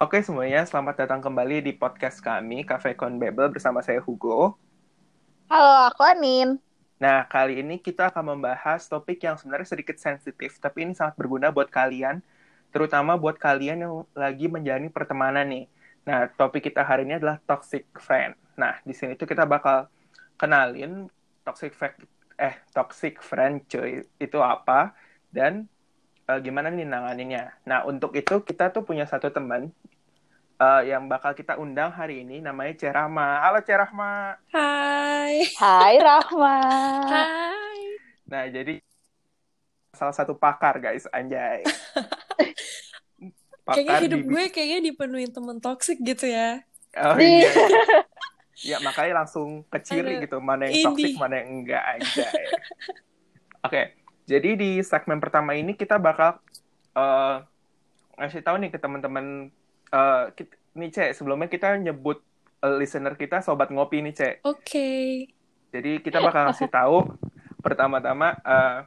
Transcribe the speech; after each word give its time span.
Oke 0.00 0.24
semuanya, 0.24 0.64
selamat 0.64 1.04
datang 1.04 1.20
kembali 1.20 1.60
di 1.60 1.76
podcast 1.76 2.24
kami, 2.24 2.64
Cafe 2.64 2.96
Conbebel 2.96 3.52
bersama 3.52 3.84
saya 3.84 4.00
Hugo. 4.00 4.56
Halo, 5.52 5.92
aku 5.92 6.00
Anin. 6.00 6.56
Nah, 6.96 7.28
kali 7.28 7.60
ini 7.60 7.76
kita 7.76 8.08
akan 8.08 8.32
membahas 8.32 8.88
topik 8.88 9.20
yang 9.20 9.36
sebenarnya 9.36 9.68
sedikit 9.68 10.00
sensitif, 10.00 10.56
tapi 10.56 10.88
ini 10.88 10.96
sangat 10.96 11.20
berguna 11.20 11.52
buat 11.52 11.68
kalian, 11.68 12.24
terutama 12.72 13.20
buat 13.20 13.36
kalian 13.36 13.84
yang 13.84 13.94
lagi 14.16 14.48
menjalani 14.48 14.88
pertemanan 14.88 15.44
nih. 15.52 15.68
Nah, 16.08 16.32
topik 16.32 16.72
kita 16.72 16.80
hari 16.80 17.04
ini 17.04 17.20
adalah 17.20 17.36
toxic 17.44 17.84
friend. 18.00 18.32
Nah, 18.56 18.80
di 18.80 18.96
sini 18.96 19.20
tuh 19.20 19.28
kita 19.28 19.44
bakal 19.44 19.84
kenalin 20.40 21.12
toxic 21.44 21.76
friend, 21.76 22.08
eh 22.40 22.56
toxic 22.72 23.20
friend 23.20 23.68
cuy, 23.68 24.00
itu 24.16 24.38
apa 24.40 24.96
dan 25.28 25.68
uh, 26.30 26.38
gimana 26.38 26.70
nih 26.70 26.86
nanganinnya. 26.86 27.58
Nah, 27.66 27.82
untuk 27.82 28.14
itu 28.14 28.38
kita 28.46 28.70
tuh 28.70 28.86
punya 28.86 29.02
satu 29.10 29.34
teman 29.34 29.74
uh, 30.62 30.82
yang 30.86 31.10
bakal 31.10 31.34
kita 31.34 31.58
undang 31.58 31.90
hari 31.90 32.22
ini 32.22 32.38
namanya 32.38 32.78
Cerahma. 32.78 33.42
Halo 33.42 33.58
Cerahma. 33.66 34.38
Hai. 34.54 35.50
Hai 35.58 35.94
Rahma. 35.98 36.56
Hai. 37.10 37.78
Nah, 38.30 38.46
jadi 38.46 38.78
salah 39.90 40.14
satu 40.14 40.38
pakar 40.38 40.78
guys, 40.78 41.10
anjay. 41.10 41.66
pakar 43.66 43.74
kayaknya 43.74 43.96
hidup 44.06 44.20
di... 44.22 44.28
gue 44.30 44.44
kayaknya 44.54 44.78
dipenuhi 44.94 45.26
temen 45.28 45.58
toksik 45.58 45.98
gitu 46.06 46.30
ya. 46.30 46.62
Oh 46.94 47.18
iya. 47.18 47.50
ya 48.70 48.76
makanya 48.84 49.24
langsung 49.24 49.66
ke 49.66 49.78
ciri 49.82 50.22
gitu, 50.22 50.38
mana 50.38 50.70
yang 50.70 50.94
toksik, 50.94 51.18
mana 51.18 51.42
yang 51.42 51.48
enggak 51.62 51.84
aja. 51.98 52.26
Oke, 53.66 53.76
okay. 53.76 53.84
Jadi 54.28 54.56
di 54.56 54.70
segmen 54.84 55.20
pertama 55.20 55.56
ini 55.56 55.76
kita 55.76 55.96
bakal 56.00 56.40
uh, 56.96 57.44
ngasih 58.20 58.44
tahu 58.44 58.56
nih 58.60 58.70
ke 58.72 58.78
teman-teman 58.78 59.48
uh, 59.92 60.28
nih 60.76 60.90
Cek, 60.92 61.16
sebelumnya 61.16 61.48
kita 61.50 61.76
nyebut 61.80 62.22
uh, 62.62 62.74
listener 62.76 63.16
kita 63.16 63.40
sobat 63.40 63.72
ngopi 63.72 64.04
nih 64.04 64.14
Cek. 64.14 64.34
Oke. 64.46 64.60
Okay. 64.64 65.06
Jadi 65.70 66.02
kita 66.02 66.18
bakal 66.18 66.50
ngasih 66.50 66.66
tahu 66.66 67.14
pertama-tama 67.62 68.34
uh, 68.42 68.86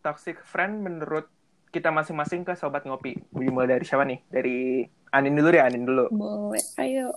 toxic 0.00 0.38
friend 0.46 0.86
menurut 0.86 1.26
kita 1.70 1.90
masing-masing 1.90 2.42
ke 2.42 2.54
sobat 2.58 2.86
ngopi. 2.86 3.18
Mulai 3.34 3.78
dari 3.78 3.84
siapa 3.86 4.02
nih? 4.06 4.18
Dari 4.30 4.86
Anin 5.10 5.34
dulu 5.34 5.50
ya, 5.50 5.66
Anin 5.66 5.86
dulu. 5.86 6.06
Boleh, 6.10 6.62
ayo. 6.82 7.14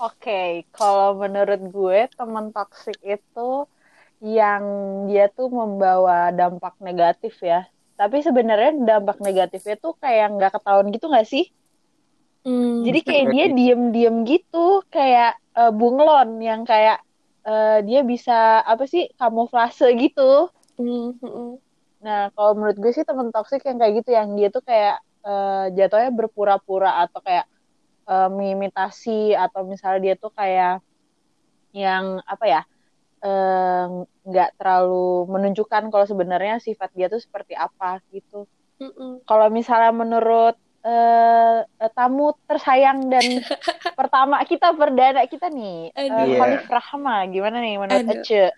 Oke, 0.00 0.22
okay, 0.22 0.50
kalau 0.70 1.18
menurut 1.18 1.60
gue 1.72 1.98
teman 2.14 2.52
toxic 2.54 2.96
itu 3.02 3.66
yang 4.20 4.64
dia 5.08 5.32
tuh 5.32 5.48
membawa 5.48 6.28
dampak 6.30 6.76
negatif 6.84 7.40
ya. 7.40 7.64
Tapi 7.96 8.20
sebenarnya 8.20 8.76
dampak 8.80 9.20
negatifnya 9.20 9.76
tuh 9.80 9.96
kayak 9.96 10.36
nggak 10.36 10.52
ketahuan 10.60 10.88
gitu 10.92 11.08
nggak 11.08 11.28
sih? 11.28 11.48
Hmm. 12.44 12.84
Jadi 12.84 13.00
kayak 13.04 13.26
dia 13.36 13.46
diem-diem 13.52 14.16
gitu, 14.24 14.80
kayak 14.88 15.36
uh, 15.52 15.72
bunglon 15.72 16.40
yang 16.40 16.64
kayak 16.64 17.04
uh, 17.44 17.84
dia 17.84 18.00
bisa 18.00 18.64
apa 18.64 18.88
sih 18.88 19.12
kamuflase 19.20 19.92
gitu. 19.96 20.48
Hmm. 20.80 21.16
Nah 22.00 22.32
kalau 22.32 22.56
menurut 22.56 22.80
gue 22.80 22.92
sih 22.96 23.04
temen 23.04 23.28
toksik 23.28 23.64
yang 23.68 23.76
kayak 23.76 24.04
gitu, 24.04 24.10
yang 24.16 24.32
dia 24.36 24.48
tuh 24.48 24.64
kayak 24.64 25.04
uh, 25.24 25.68
jatuhnya 25.72 26.12
berpura-pura 26.12 27.04
atau 27.04 27.20
kayak 27.20 27.44
uh, 28.08 28.32
mengimitasi 28.32 29.36
atau 29.36 29.68
misalnya 29.68 30.00
dia 30.00 30.14
tuh 30.16 30.32
kayak 30.32 30.80
yang 31.76 32.18
apa 32.24 32.44
ya 32.48 32.60
nggak 33.20 34.50
uh, 34.50 34.56
terlalu 34.56 35.28
menunjukkan 35.28 35.92
kalau 35.92 36.06
sebenarnya 36.08 36.56
sifat 36.56 36.88
dia 36.96 37.12
tuh 37.12 37.20
seperti 37.20 37.52
apa 37.52 38.00
gitu. 38.08 38.48
Mm 38.80 38.90
-mm. 38.96 39.12
Kalau 39.28 39.52
misalnya 39.52 39.92
menurut 39.92 40.56
uh, 40.84 41.60
tamu 41.92 42.32
tersayang 42.48 43.12
dan 43.12 43.44
pertama 43.98 44.40
kita 44.48 44.72
perdana 44.72 45.24
kita 45.28 45.52
nih, 45.52 45.92
uh, 45.92 46.26
Khalif 46.40 46.64
Rahma. 46.68 47.28
Gimana 47.28 47.60
nih 47.60 47.76
menurut 47.76 48.08
Ece? 48.08 48.52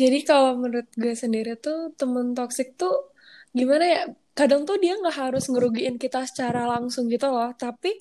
Jadi 0.00 0.18
kalau 0.26 0.58
menurut 0.58 0.88
gue 0.96 1.14
sendiri 1.14 1.54
tuh 1.60 1.92
temen 1.94 2.34
toksik 2.34 2.74
tuh 2.74 3.12
gimana 3.54 3.84
ya? 3.84 4.02
Kadang 4.32 4.64
tuh 4.64 4.80
dia 4.80 4.96
nggak 4.96 5.28
harus 5.28 5.44
ngerugiin 5.52 6.00
kita 6.00 6.24
secara 6.24 6.64
langsung 6.64 7.04
gitu 7.12 7.28
loh, 7.28 7.52
tapi 7.52 7.92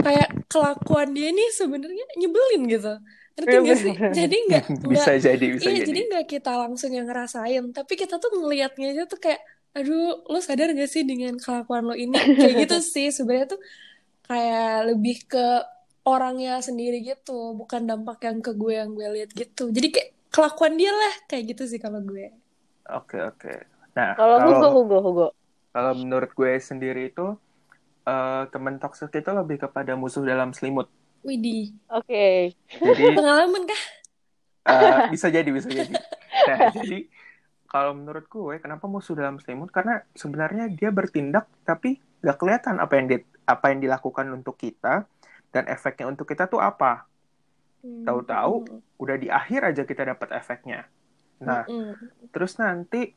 kayak 0.00 0.48
kelakuan 0.48 1.12
dia 1.12 1.28
nih 1.28 1.52
sebenarnya 1.52 2.06
nyebelin 2.16 2.62
gitu. 2.72 2.94
Ngerti 3.34 3.56
gak 3.66 3.78
sih? 3.78 3.94
Jadi 3.94 4.36
nggak 4.48 4.64
bisa 4.86 5.10
jadi 5.18 5.46
bisa 5.58 5.68
iya, 5.70 5.82
jadi. 5.82 5.88
jadi 5.90 6.00
nggak 6.10 6.26
kita 6.30 6.52
langsung 6.54 6.90
yang 6.94 7.06
ngerasain, 7.10 7.64
tapi 7.74 7.92
kita 7.98 8.22
tuh 8.22 8.30
ngelihatnya 8.30 8.94
aja 8.94 9.04
tuh 9.10 9.18
kayak 9.18 9.42
aduh 9.74 10.22
lo 10.30 10.38
sadar 10.38 10.70
gak 10.70 10.86
sih 10.86 11.02
dengan 11.02 11.34
kelakuan 11.34 11.82
lo 11.90 11.94
ini? 11.98 12.14
Kayak 12.38 12.54
gitu 12.70 12.76
sih 12.78 13.10
sebenarnya 13.10 13.58
tuh 13.58 13.60
kayak 14.24 14.94
lebih 14.94 15.26
ke 15.26 15.46
orangnya 16.06 16.62
sendiri 16.62 17.02
gitu 17.02 17.58
bukan 17.58 17.84
dampak 17.84 18.22
yang 18.22 18.38
ke 18.38 18.54
gue 18.54 18.72
yang 18.78 18.94
gue 18.94 19.08
lihat 19.18 19.30
gitu. 19.34 19.74
Jadi 19.74 19.88
kayak 19.90 20.10
kelakuan 20.30 20.78
dia 20.78 20.94
lah 20.94 21.14
kayak 21.26 21.58
gitu 21.58 21.66
sih 21.66 21.82
kalau 21.82 21.98
gue. 22.06 22.30
Oke 22.86 23.18
oke. 23.18 23.66
Nah 23.98 24.14
kalau 24.14 24.38
Hugo 24.46 24.68
Hugo 24.78 24.98
Hugo. 25.02 25.26
kalau 25.74 25.90
menurut 25.98 26.30
gue 26.38 26.54
sendiri 26.62 27.10
itu 27.10 27.34
uh, 28.06 28.42
teman 28.54 28.78
toksik 28.78 29.10
itu 29.10 29.30
lebih 29.34 29.66
kepada 29.66 29.98
musuh 29.98 30.22
dalam 30.22 30.54
selimut 30.54 30.86
Widih. 31.24 31.72
Oke. 31.88 32.54
Okay. 32.60 32.84
Jadi 32.84 33.16
pengalaman 33.16 33.64
kah? 33.64 33.82
Uh, 34.64 35.08
bisa 35.08 35.32
jadi, 35.32 35.48
bisa 35.48 35.68
jadi. 35.68 35.92
Nah, 36.34 36.74
jadi 36.74 37.08
kalau 37.74 37.90
menurut 37.90 38.30
gue 38.30 38.62
kenapa 38.62 38.86
musuh 38.86 39.18
dalam 39.18 39.42
selimut 39.42 39.70
karena 39.74 40.06
sebenarnya 40.14 40.70
dia 40.70 40.94
bertindak 40.94 41.50
tapi 41.66 41.98
gak 42.22 42.38
kelihatan 42.38 42.78
apa 42.78 42.94
yang 42.94 43.06
di, 43.10 43.16
apa 43.50 43.74
yang 43.74 43.82
dilakukan 43.82 44.30
untuk 44.30 44.54
kita 44.54 45.06
dan 45.50 45.64
efeknya 45.66 46.06
untuk 46.06 46.30
kita 46.30 46.46
tuh 46.46 46.62
apa 46.62 47.06
hmm. 47.82 48.06
tahu-tahu 48.06 48.54
hmm. 48.62 48.98
udah 49.02 49.16
di 49.18 49.26
akhir 49.26 49.74
aja 49.74 49.82
kita 49.82 50.06
dapat 50.06 50.38
efeknya 50.38 50.86
nah 51.42 51.66
hmm. 51.66 52.30
terus 52.30 52.54
nanti 52.62 53.10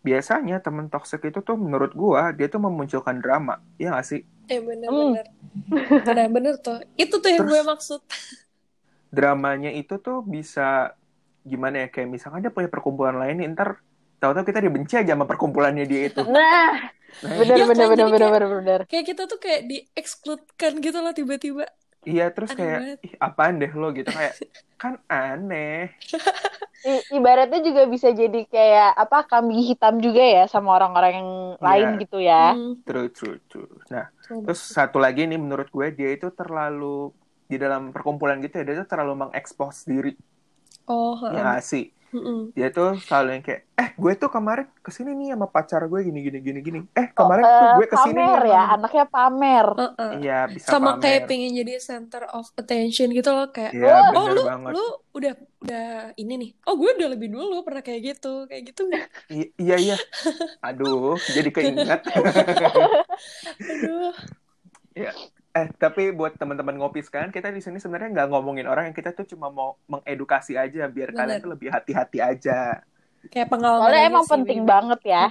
biasanya 0.00 0.64
temen 0.64 0.88
toxic 0.88 1.20
itu 1.28 1.44
tuh 1.44 1.60
menurut 1.60 1.92
gue 1.92 2.22
dia 2.36 2.48
tuh 2.48 2.60
memunculkan 2.60 3.20
drama. 3.20 3.60
Ya 3.76 3.92
gak 3.96 4.06
sih? 4.08 4.20
Eh 4.48 4.60
bener-bener 4.60 5.26
hmm. 5.28 6.04
bener. 6.04 6.28
Bener 6.32 6.54
tuh. 6.60 6.80
Itu 6.96 7.20
tuh 7.20 7.30
yang 7.30 7.44
terus, 7.44 7.52
gue 7.52 7.62
maksud. 7.64 8.00
dramanya 9.10 9.74
itu 9.74 9.98
tuh 9.98 10.22
bisa 10.22 10.94
gimana 11.44 11.86
ya? 11.86 11.88
Kayak 11.92 12.08
misalkan 12.14 12.40
dia 12.40 12.52
punya 12.54 12.70
perkumpulan 12.70 13.18
lain 13.18 13.42
nih 13.42 13.48
ntar 13.52 13.82
tahu-tahu 14.20 14.44
kita 14.46 14.60
dibenci 14.62 14.94
aja 15.00 15.12
sama 15.16 15.26
perkumpulannya 15.28 15.84
dia 15.84 16.08
itu. 16.08 16.22
Nah, 16.30 17.26
nah 17.26 17.42
benar 17.42 17.56
ya, 17.58 17.66
benar 17.66 17.86
kan, 17.90 17.90
benar 17.90 18.06
benar 18.06 18.28
benar 18.30 18.50
benar 18.62 18.80
kayak 18.86 19.02
kita 19.02 19.26
tuh 19.26 19.42
kayak 19.42 19.66
diekskludkan 19.66 20.78
gitu 20.78 21.02
loh 21.02 21.10
tiba-tiba 21.10 21.66
iya 22.04 22.32
terus 22.32 22.52
aneh 22.54 22.60
kayak 22.60 22.80
ih 23.04 23.14
apaan 23.20 23.60
deh 23.60 23.72
lo? 23.72 23.92
Gitu. 23.92 24.08
Kayak 24.08 24.34
kan 24.80 24.96
aneh. 25.06 25.92
I 26.80 26.96
ibaratnya 27.12 27.60
juga 27.60 27.84
bisa 27.84 28.08
jadi 28.08 28.40
kayak 28.48 28.96
apa 28.96 29.28
kambing 29.28 29.60
hitam 29.60 30.00
juga 30.00 30.24
ya 30.24 30.44
sama 30.48 30.80
orang-orang 30.80 31.12
yang 31.20 31.30
yeah. 31.30 31.60
lain 31.60 31.88
gitu 32.00 32.18
ya. 32.18 32.56
Hmm. 32.56 32.80
true 32.88 33.12
true 33.12 33.38
true. 33.52 33.68
Nah 33.92 34.08
hmm. 34.32 34.48
terus 34.48 34.60
satu 34.64 34.96
lagi 34.96 35.28
nih 35.28 35.36
menurut 35.36 35.68
gue 35.68 35.86
dia 35.92 36.16
itu 36.16 36.32
terlalu 36.32 37.12
di 37.44 37.60
dalam 37.60 37.92
perkumpulan 37.92 38.40
gitu 38.40 38.62
ya 38.62 38.64
dia 38.64 38.76
tuh 38.80 38.88
terlalu 38.88 39.28
mengekspos 39.28 39.84
diri. 39.84 40.16
Oh 40.88 41.20
ya 41.28 41.60
sih 41.60 41.99
Mm-mm. 42.10 42.50
Dia 42.58 42.74
tuh 42.74 42.98
selalu 42.98 43.38
yang 43.38 43.44
kayak, 43.46 43.60
eh 43.78 43.88
gue 43.94 44.12
tuh 44.18 44.30
kemarin 44.34 44.66
ke 44.82 44.90
sini 44.90 45.14
nih 45.14 45.38
sama 45.38 45.46
pacar 45.46 45.86
gue 45.86 46.00
gini 46.02 46.20
gini 46.26 46.38
gini 46.42 46.58
gini. 46.58 46.80
Eh 46.90 47.06
kemarin 47.14 47.44
oh, 47.46 47.54
tuh 47.54 47.66
gue 47.78 47.86
ke 47.86 47.96
sini 48.02 48.18
pamer 48.18 48.42
nih. 48.42 48.50
ya, 48.50 48.62
anaknya 48.74 49.04
pamer. 49.06 49.66
Iya 50.18 50.38
uh-uh. 50.42 50.44
bisa 50.50 50.66
Sama 50.74 50.98
pamer. 50.98 51.02
kayak 51.06 51.20
pengen 51.30 51.50
jadi 51.62 51.72
center 51.78 52.22
of 52.34 52.46
attention 52.58 53.14
gitu 53.14 53.30
loh 53.30 53.48
kayak, 53.54 53.72
ya, 53.78 54.10
oh 54.10 54.26
lu 54.26 54.42
banget. 54.42 54.72
lu 54.74 54.84
udah 55.14 55.34
udah 55.62 55.88
ini 56.18 56.34
nih. 56.34 56.50
Oh 56.66 56.74
gue 56.74 56.90
udah 56.98 57.08
lebih 57.14 57.28
dulu 57.30 57.62
pernah 57.62 57.82
kayak 57.86 58.00
gitu, 58.18 58.50
kayak 58.50 58.62
gitu 58.74 58.80
nggak? 58.90 59.06
I- 59.30 59.52
iya 59.62 59.76
iya. 59.78 59.96
Aduh, 60.66 61.14
jadi 61.30 61.50
keinget. 61.54 62.00
Aduh. 63.70 64.12
Ya, 64.98 65.14
Eh, 65.50 65.66
tapi 65.82 66.14
buat 66.14 66.38
teman-teman 66.38 66.78
ngopi 66.78 67.02
sekarang, 67.02 67.34
kita 67.34 67.50
di 67.50 67.58
sini 67.58 67.82
sebenarnya 67.82 68.14
nggak 68.14 68.28
ngomongin 68.30 68.70
orang 68.70 68.90
yang 68.90 68.94
kita 68.94 69.10
tuh 69.10 69.26
cuma 69.34 69.50
mau 69.50 69.74
mengedukasi 69.90 70.54
aja, 70.54 70.86
biar 70.86 71.10
Bener. 71.10 71.18
kalian 71.18 71.38
tuh 71.42 71.50
lebih 71.50 71.68
hati-hati 71.74 72.22
aja. 72.22 72.78
Kayak 73.34 73.50
pengalaman. 73.50 73.90
Soalnya 73.90 74.02
emang 74.06 74.24
sih, 74.24 74.32
penting 74.38 74.60
banget 74.62 75.00
ya. 75.02 75.24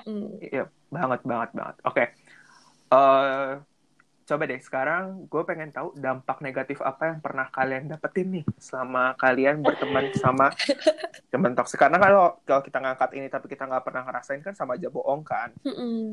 Iya, 0.44 0.63
banget, 0.92 1.24
banget, 1.24 1.50
banget. 1.56 1.75
Oke. 1.88 1.95
Okay. 1.95 2.07
Uh, 2.92 3.00
eh, 3.00 3.51
coba 4.27 4.44
deh, 4.44 4.60
sekarang 4.60 5.04
gue 5.31 5.42
pengen 5.48 5.71
tahu 5.71 5.95
dampak 5.95 6.38
negatif 6.44 6.83
apa 6.83 7.15
yang 7.15 7.19
pernah 7.24 7.48
kalian 7.48 7.88
dapetin 7.88 8.27
nih 8.30 8.45
selama 8.60 9.15
kalian 9.15 9.63
berteman 9.63 10.12
sama 10.19 10.51
teman 11.31 11.56
toksik. 11.56 11.80
Karena 11.80 11.95
kalau 11.95 12.38
kalau 12.44 12.62
kita 12.62 12.77
ngangkat 12.83 13.10
ini 13.15 13.31
tapi 13.31 13.48
kita 13.48 13.72
nggak 13.72 13.88
pernah 13.88 14.04
ngerasain 14.04 14.44
kan 14.44 14.51
sama 14.51 14.75
aja 14.75 14.92
bohong 14.92 15.24
kan. 15.24 15.56
Mm 15.63 15.74
-mm. 15.74 16.06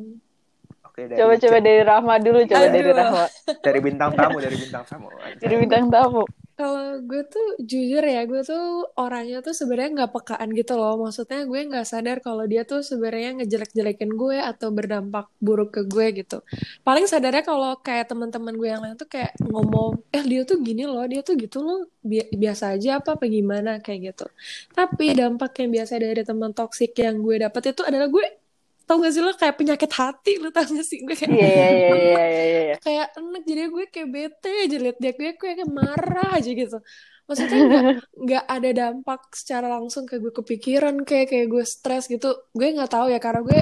Oke, 0.96 1.12
dari 1.12 1.20
coba 1.20 1.34
coba 1.37 1.58
dari 1.60 1.81
Rahma 1.84 2.14
dulu, 2.25 2.38
coba 2.48 2.64
Aduh. 2.64 2.72
dari 2.72 2.88
Rahma. 2.88 3.25
Dari 3.60 3.78
bintang 3.84 4.10
tamu, 4.16 4.37
dari 4.40 4.56
bintang 4.56 4.84
tamu. 4.88 5.06
Dari 5.44 5.54
bintang 5.60 5.84
tamu. 5.93 6.25
Kalau 6.56 7.04
gue 7.04 7.20
tuh 7.28 7.60
jujur 7.60 8.00
ya, 8.00 8.25
gue 8.25 8.40
tuh 8.40 8.88
orangnya 8.96 9.44
tuh 9.44 9.52
sebenarnya 9.52 9.90
nggak 9.93 10.12
pekaan 10.16 10.48
gitu 10.56 10.72
loh. 10.81 10.96
Maksudnya 10.96 11.44
gue 11.44 11.60
nggak 11.69 11.84
sadar 11.84 12.16
kalau 12.25 12.48
dia 12.48 12.64
tuh 12.64 12.81
sebenarnya 12.81 13.37
ngejelek-jelekin 13.37 14.08
gue 14.16 14.40
atau 14.40 14.72
berdampak 14.72 15.28
buruk 15.37 15.76
ke 15.76 15.82
gue 15.84 16.25
gitu. 16.25 16.40
Paling 16.81 17.04
sadarnya 17.04 17.44
kalau 17.44 17.76
kayak 17.84 18.08
teman-teman 18.08 18.56
gue 18.56 18.69
yang 18.72 18.81
lain 18.81 18.96
tuh 18.96 19.04
kayak 19.04 19.37
ngomong, 19.44 20.00
eh 20.16 20.25
dia 20.25 20.49
tuh 20.49 20.64
gini 20.64 20.88
loh, 20.88 21.04
dia 21.04 21.20
tuh 21.20 21.37
gitu 21.37 21.60
loh, 21.60 21.92
Bi- 22.00 22.32
biasa 22.32 22.72
aja 22.72 23.04
apa 23.04 23.20
apa 23.20 23.28
gimana 23.28 23.84
kayak 23.84 24.16
gitu. 24.16 24.25
Tapi 24.72 25.12
dampak 25.12 25.52
yang 25.60 25.70
biasa 25.76 25.92
dari 26.00 26.25
teman 26.25 26.56
toksik 26.56 26.96
yang 26.96 27.20
gue 27.20 27.37
dapet 27.44 27.76
itu 27.76 27.84
adalah 27.84 28.08
gue 28.08 28.45
tau 28.87 28.97
gak 29.03 29.12
sih 29.15 29.23
lo 29.27 29.31
kayak 29.35 29.56
penyakit 29.61 29.91
hati 30.00 30.31
lo 30.43 30.49
tau 30.55 30.65
gak 30.67 30.87
sih 30.87 30.99
gue 31.06 31.15
kayak 31.19 31.33
Iya 31.35 31.47
iya 31.50 31.69
iya 31.75 31.91
iya 31.91 32.23
iya. 32.31 32.61
iya. 32.71 32.77
kayak 32.85 33.06
enak 33.19 33.43
jadi 33.49 33.61
gue 33.75 33.85
kayak 33.94 34.09
bete 34.15 34.50
aja 34.65 34.77
liat 34.85 34.97
dia 35.03 35.12
gue 35.19 35.31
kayak 35.38 35.69
marah 35.79 36.29
aja 36.38 36.50
gitu 36.50 36.79
maksudnya 37.27 37.59
nggak 37.67 37.85
nggak 38.23 38.44
ada 38.55 38.69
dampak 38.79 39.21
secara 39.35 39.67
langsung 39.75 40.06
kayak 40.06 40.21
gue 40.25 40.33
kepikiran 40.38 40.94
kayak 41.03 41.27
kayak 41.31 41.47
gue 41.50 41.65
stres 41.67 42.06
gitu 42.06 42.27
gue 42.55 42.67
nggak 42.77 42.91
tahu 42.94 43.06
ya 43.11 43.19
karena 43.19 43.41
gue 43.43 43.59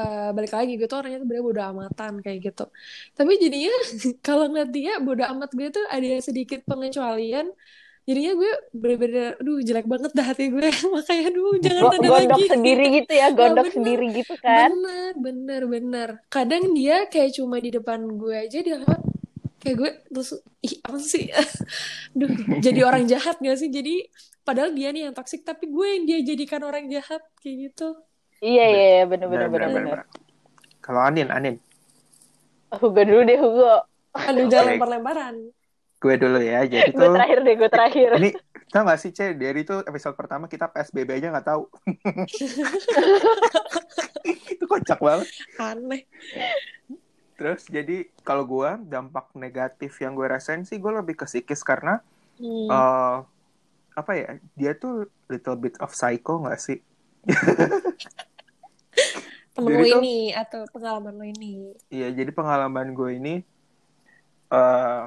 eh, 0.00 0.28
balik 0.36 0.52
lagi 0.56 0.72
gue 0.78 0.86
tuh 0.90 0.98
orangnya 1.00 1.18
tuh 1.24 1.28
bener 1.30 1.42
bodo 1.48 1.62
amatan 1.64 2.12
kayak 2.24 2.38
gitu 2.46 2.62
tapi 3.16 3.32
jadinya 3.42 3.72
kalau 4.26 4.44
ngeliat 4.52 4.70
dia 4.76 4.92
bodo 5.00 5.22
amat 5.32 5.50
gue 5.58 5.68
tuh 5.76 5.84
ada 5.88 6.06
sedikit 6.28 6.60
pengecualian 6.68 7.48
jadinya 8.10 8.32
gue 8.34 8.52
bener-bener 8.74 9.38
aduh 9.38 9.58
jelek 9.62 9.86
banget 9.86 10.10
dah 10.18 10.26
hati 10.26 10.50
gue 10.50 10.66
makanya 10.94 11.22
aduh 11.30 11.54
jangan 11.62 11.82
Go- 11.86 11.94
ada 11.94 12.08
Gondok 12.10 12.18
lagi 12.18 12.44
sendiri 12.50 12.84
gitu 12.98 13.12
ya, 13.22 13.26
gondok 13.30 13.66
bener. 13.70 13.76
sendiri 13.78 14.06
gitu 14.18 14.34
kan. 14.42 14.68
Bener, 14.74 15.12
bener, 15.14 15.62
bener. 15.70 16.08
Kadang 16.26 16.74
dia 16.74 17.06
kayak 17.06 17.38
cuma 17.38 17.62
di 17.62 17.70
depan 17.70 18.02
gue 18.18 18.34
aja 18.34 18.58
dia 18.58 18.76
lewat 18.82 19.00
kayak 19.62 19.76
gue 19.78 19.90
terus 20.10 20.30
ih 20.66 20.74
apa 20.82 20.98
sih? 20.98 21.24
Duh, 22.18 22.30
jadi 22.58 22.80
orang 22.82 23.06
jahat 23.06 23.38
gak 23.38 23.58
sih? 23.62 23.70
Jadi 23.70 24.10
padahal 24.42 24.74
dia 24.74 24.90
nih 24.90 25.06
yang 25.06 25.14
toksik 25.14 25.46
tapi 25.46 25.70
gue 25.70 25.86
yang 25.86 26.04
dia 26.10 26.18
jadikan 26.34 26.66
orang 26.66 26.90
jahat 26.90 27.22
kayak 27.38 27.70
gitu. 27.70 27.94
Iya 28.42 28.64
iya 28.74 28.86
iya 28.98 29.04
bener 29.06 29.28
bener 29.30 29.48
bener 29.52 29.70
bener. 29.70 29.98
Kalau 30.80 31.00
Anin, 31.04 31.30
Anin, 31.30 31.60
Hugo 32.74 33.02
dulu 33.04 33.20
deh 33.22 33.38
Hugo. 33.38 33.84
Aduh 34.16 34.50
jangan 34.50 34.74
lempar-lemparan. 34.74 35.34
Gue 36.00 36.14
dulu 36.16 36.38
ya. 36.40 36.64
Jadi 36.64 36.90
Gue 36.90 37.04
tuh 37.04 37.12
terakhir 37.14 37.38
deh, 37.40 37.54
gue 37.54 37.70
terakhir. 37.70 38.10
ini 38.16 38.30
tau 38.70 38.82
gak 38.82 38.98
sih 38.98 39.10
Ce, 39.10 39.34
dari 39.34 39.60
itu 39.60 39.74
episode 39.82 40.14
pertama 40.14 40.46
kita 40.46 40.66
PSBB 40.66 41.20
aja 41.20 41.28
nggak 41.28 41.46
tahu. 41.46 41.62
itu 44.24 44.64
kocak 44.64 44.98
banget. 44.98 45.26
Aneh. 45.56 46.02
Terus 47.34 47.64
jadi 47.66 48.04
kalau 48.20 48.44
gue 48.44 48.68
dampak 48.84 49.32
negatif 49.32 49.96
yang 49.98 50.12
gue 50.12 50.24
rasain 50.24 50.62
sih 50.62 50.76
gue 50.76 50.90
lebih 50.90 51.14
ke 51.14 51.24
psikis 51.24 51.60
karena 51.60 52.00
Hmm. 52.40 52.66
eh, 52.66 53.16
apa 53.92 54.10
ya 54.16 54.28
dia 54.56 54.72
tuh 54.72 55.04
little 55.28 55.54
bit 55.54 55.76
of 55.76 55.92
psycho 55.92 56.40
nggak 56.40 56.56
sih? 56.56 56.80
Temen 59.52 59.76
lo 59.76 59.84
ini 60.00 60.32
atau 60.32 60.64
pengalaman 60.70 61.12
lo 61.12 61.24
ini. 61.26 61.68
Iya 61.92 62.08
jadi 62.14 62.30
pengalaman 62.32 62.96
gue 62.96 63.10
ini 63.12 63.34
eh 64.50 65.02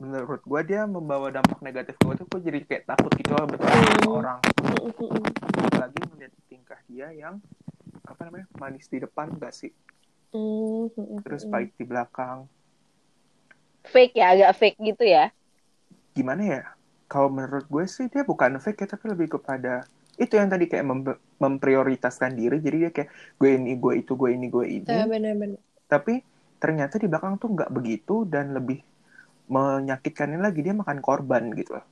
menurut 0.00 0.40
gue 0.40 0.60
dia 0.64 0.88
membawa 0.88 1.28
dampak 1.28 1.60
negatif 1.60 1.94
gue 2.00 2.14
tuh 2.16 2.26
gue 2.26 2.40
jadi 2.48 2.58
kayak 2.64 2.84
takut 2.88 3.12
gitu 3.20 3.30
loh 3.36 3.44
bertemu 3.44 3.68
sama 3.84 4.00
Hmm. 4.00 4.18
orang. 4.24 4.38
Mm, 4.64 4.80
mm, 4.80 5.08
mm. 5.12 5.24
Apalagi 5.60 5.98
melihat 6.08 6.32
tingkah 6.48 6.80
dia 6.88 7.08
yang 7.12 7.34
apa 8.02 8.20
namanya 8.26 8.46
manis 8.56 8.88
di 8.88 8.98
depan 8.98 9.28
gak 9.36 9.52
sih? 9.52 9.70
Mm, 10.32 10.88
mm, 10.88 11.04
mm, 11.04 11.18
Terus 11.20 11.44
baik 11.44 11.76
di 11.76 11.84
belakang. 11.84 12.48
Fake 13.84 14.16
ya, 14.16 14.32
agak 14.32 14.52
fake 14.56 14.78
gitu 14.80 15.04
ya. 15.04 15.32
Gimana 16.16 16.42
ya? 16.42 16.62
Kalau 17.10 17.28
menurut 17.28 17.66
gue 17.66 17.84
sih 17.84 18.06
dia 18.06 18.22
bukan 18.22 18.56
fake 18.56 18.86
ya 18.86 18.88
tapi 18.94 19.04
lebih 19.10 19.36
kepada 19.36 19.82
itu 20.16 20.36
yang 20.36 20.52
tadi 20.52 20.68
kayak 20.68 20.84
mem- 20.84 21.20
memprioritaskan 21.40 22.36
diri 22.36 22.60
jadi 22.60 22.76
dia 22.86 22.90
kayak 22.92 23.08
gue 23.40 23.50
ini 23.56 23.72
gue 23.74 24.04
itu 24.04 24.12
gue 24.14 24.30
ini 24.30 24.46
gue 24.46 24.66
ini 24.68 24.84
Ya, 24.86 25.08
bener-bener. 25.08 25.58
tapi 25.88 26.20
ternyata 26.60 27.00
di 27.00 27.08
belakang 27.08 27.40
tuh 27.40 27.50
nggak 27.56 27.72
begitu 27.72 28.28
dan 28.28 28.52
lebih 28.52 28.84
menyakitkannya 29.50 30.38
lagi 30.46 30.60
dia 30.64 30.74
makan 30.80 30.98
korban 31.02 31.50
gitu 31.58 31.70
loh. 31.76 31.84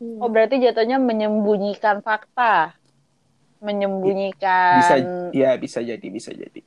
Hmm. 0.00 0.20
Oh 0.22 0.28
berarti 0.32 0.56
jatuhnya 0.64 0.96
menyembunyikan 1.00 1.96
fakta. 2.06 2.76
Menyembunyikan 3.64 4.76
bisa 4.78 4.94
ya 5.32 5.50
bisa 5.56 5.78
jadi 5.80 6.06
bisa 6.16 6.30
jadi 6.32 6.60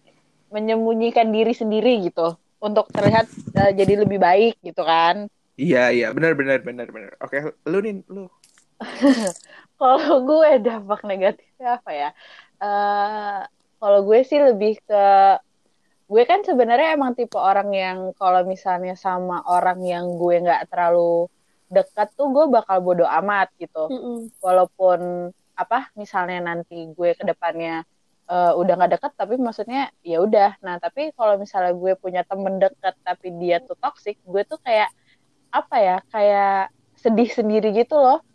menyembunyikan 0.49 1.29
diri 1.29 1.53
sendiri 1.53 2.01
gitu 2.09 2.33
untuk 2.59 2.89
terlihat 2.89 3.25
eh, 3.59 3.71
jadi 3.77 3.93
lebih 4.05 4.17
baik 4.17 4.53
gitu 4.65 4.81
kan. 4.81 5.29
iya 5.59 5.79
iya 5.95 6.07
benar 6.15 6.33
benar 6.39 6.59
benar 6.67 6.87
benar 6.95 7.11
oke 7.23 7.37
lu 7.71 7.77
nih 7.85 7.93
lu 8.13 8.23
Kalau 9.79 10.13
gue 10.27 10.49
dampak 10.65 10.99
negatifnya 11.09 11.67
apa 11.79 11.91
ya? 12.01 12.07
Eh 12.63 13.39
kalau 13.79 13.99
gue 14.07 14.19
sih 14.29 14.39
lebih 14.47 14.71
ke 14.87 14.95
gue 16.09 16.23
kan 16.25 16.41
sebenarnya 16.41 16.97
emang 16.97 17.13
tipe 17.13 17.37
orang 17.37 17.69
yang 17.69 17.97
kalau 18.17 18.41
misalnya 18.41 18.97
sama 18.97 19.45
orang 19.45 19.77
yang 19.85 20.17
gue 20.17 20.41
nggak 20.41 20.73
terlalu 20.73 21.29
dekat 21.69 22.09
tuh 22.17 22.33
gue 22.33 22.49
bakal 22.49 22.81
bodo 22.81 23.05
amat 23.05 23.53
gitu. 23.61 23.85
Mm-mm. 23.85 24.33
Walaupun 24.41 25.29
apa 25.53 25.93
misalnya 25.93 26.41
nanti 26.41 26.89
gue 26.89 27.13
ke 27.13 27.21
depannya 27.21 27.85
eh, 28.25 28.53
udah 28.57 28.73
nggak 28.73 28.97
dekat 28.97 29.11
tapi 29.13 29.37
maksudnya 29.37 29.93
ya 30.01 30.17
udah. 30.25 30.57
Nah, 30.65 30.81
tapi 30.81 31.13
kalau 31.13 31.37
misalnya 31.37 31.77
gue 31.77 31.93
punya 31.93 32.25
temen 32.25 32.57
dekat 32.57 32.97
tapi 33.05 33.29
dia 33.37 33.61
tuh 33.61 33.77
toxic, 33.77 34.17
gue 34.25 34.41
tuh 34.49 34.57
kayak 34.65 34.89
apa 35.53 35.75
ya? 35.77 35.97
Kayak 36.09 36.73
sedih 36.97 37.29
sendiri 37.29 37.69
gitu 37.77 38.01
loh. 38.01 38.25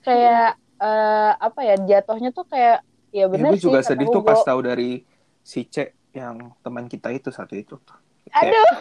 Kayak 0.00 0.56
eh, 0.80 1.32
apa 1.36 1.60
ya? 1.68 1.76
Jatuhnya 1.84 2.32
tuh 2.32 2.48
kayak 2.48 2.80
ya 3.12 3.28
ya, 3.28 3.30
bener 3.30 3.52
gue 3.52 3.60
sih 3.60 3.68
juga 3.68 3.84
sedih 3.84 4.08
tuh 4.08 4.24
Hugo. 4.24 4.30
pas 4.32 4.40
tahu 4.40 4.60
dari 4.64 5.04
si 5.44 5.68
C 5.68 5.92
yang 6.14 6.54
teman 6.62 6.86
kita 6.86 7.10
itu 7.10 7.28
satu 7.34 7.58
itu. 7.58 7.74
Tuh 7.76 7.98
Kayak, 8.30 8.54
Aduh, 8.54 8.72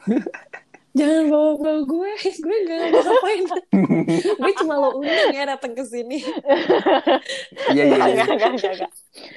Jangan 0.90 1.30
bawa-bawa 1.30 1.86
gue, 1.86 2.12
gue 2.44 2.56
gak 2.66 2.78
ngapain. 2.90 3.44
gue 4.42 4.52
cuma 4.58 4.74
lo 4.74 4.98
undang 4.98 5.30
ya 5.30 5.46
datang 5.46 5.72
ke 5.78 5.86
sini. 5.86 6.18
iya 7.70 7.84
iya 7.86 8.04
iya. 8.10 8.24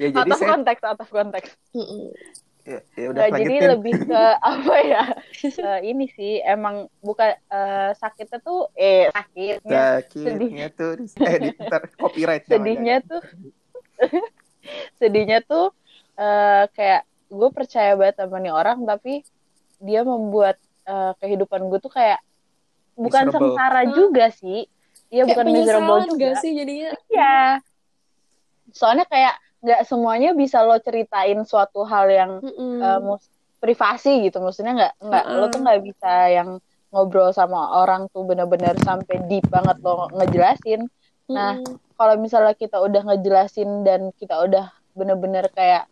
Ya 0.02 0.08
jadi 0.10 0.30
of 0.34 0.40
saya 0.42 0.50
konteks, 0.58 0.82
of 0.82 1.10
konteks. 1.14 1.50
Ya, 2.64 2.80
ya 2.98 3.06
udah 3.12 3.28
Nggak, 3.28 3.38
jadi 3.44 3.56
lebih 3.76 3.94
ke 4.08 4.24
apa 4.42 4.76
ya? 4.82 5.04
Eh, 5.46 5.80
ini 5.94 6.10
sih 6.10 6.42
emang 6.42 6.90
bukan 7.06 7.38
eh, 7.38 7.92
sakitnya 8.02 8.42
tuh 8.42 8.74
eh 8.74 9.14
sakitnya. 9.14 10.02
Sakitnya 10.10 10.68
tuh 10.74 11.06
eh 11.22 11.38
di 11.38 11.50
ntar 11.70 11.86
copyright 12.02 12.50
sedihnya 12.50 13.04
tuh 13.06 13.22
sedihnya 14.98 15.44
tuh 15.44 15.76
eh, 16.16 16.64
kayak 16.72 17.02
gue 17.30 17.50
percaya 17.50 17.98
banget 17.98 18.16
sama 18.22 18.38
nih 18.38 18.54
orang 18.54 18.86
tapi 18.86 19.26
dia 19.80 20.02
membuat 20.04 20.56
eh, 20.86 21.12
kehidupan 21.20 21.68
gue 21.68 21.80
tuh 21.80 21.90
kayak 21.90 22.22
bukan 22.94 23.26
Miserable. 23.26 23.34
sengsara 23.34 23.82
Hmm. 23.88 23.94
juga 23.94 24.26
sih 24.30 24.60
iya 25.10 25.24
Kayak 25.26 25.30
bukan 25.34 25.46
miserable 25.50 26.00
juga 26.10 26.26
gak 26.30 26.42
sih 26.42 26.52
jadinya? 26.54 26.90
iya 27.10 27.36
soalnya 28.74 29.06
kayak 29.06 29.34
nggak 29.64 29.82
semuanya 29.88 30.30
bisa 30.36 30.60
lo 30.62 30.76
ceritain 30.82 31.40
suatu 31.48 31.88
hal 31.88 32.06
yang 32.12 32.32
Mm-mm. 32.44 32.84
eh, 32.84 33.00
mus- 33.00 33.32
privasi 33.64 34.28
gitu 34.28 34.44
maksudnya 34.44 34.76
nggak 34.76 34.94
nggak 35.00 35.26
lo 35.40 35.46
tuh 35.48 35.60
nggak 35.64 35.82
bisa 35.88 36.12
yang 36.28 36.50
ngobrol 36.92 37.32
sama 37.32 37.80
orang 37.80 38.12
tuh 38.12 38.28
bener-bener 38.28 38.76
sampai 38.84 39.24
deep 39.32 39.48
banget 39.48 39.80
lo 39.80 40.12
ngejelasin 40.12 40.84
nah, 41.32 41.56
Mm-mm. 41.56 41.80
kalau 41.96 42.16
misalnya 42.20 42.52
kita 42.54 42.78
udah 42.78 43.02
ngejelasin 43.08 43.88
dan 43.88 44.12
kita 44.20 44.36
udah 44.44 44.68
bener-bener 44.92 45.48
kayak 45.56 45.88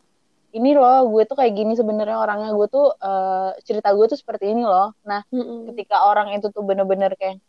ini 0.51 0.75
loh 0.75 1.07
gue 1.11 1.23
tuh 1.23 1.39
kayak 1.39 1.53
gini 1.55 1.73
sebenarnya 1.75 2.17
orangnya 2.19 2.51
gue 2.51 2.67
tuh 2.67 2.91
eh, 2.95 3.49
cerita 3.63 3.91
gue 3.95 4.05
tuh 4.11 4.19
seperti 4.19 4.51
ini 4.51 4.63
loh 4.67 4.95
nah 5.07 5.23
Mm-mm. 5.31 5.71
ketika 5.71 6.07
orang 6.07 6.35
itu 6.35 6.51
tuh 6.51 6.63
bener-bener 6.63 7.15
kayak 7.15 7.39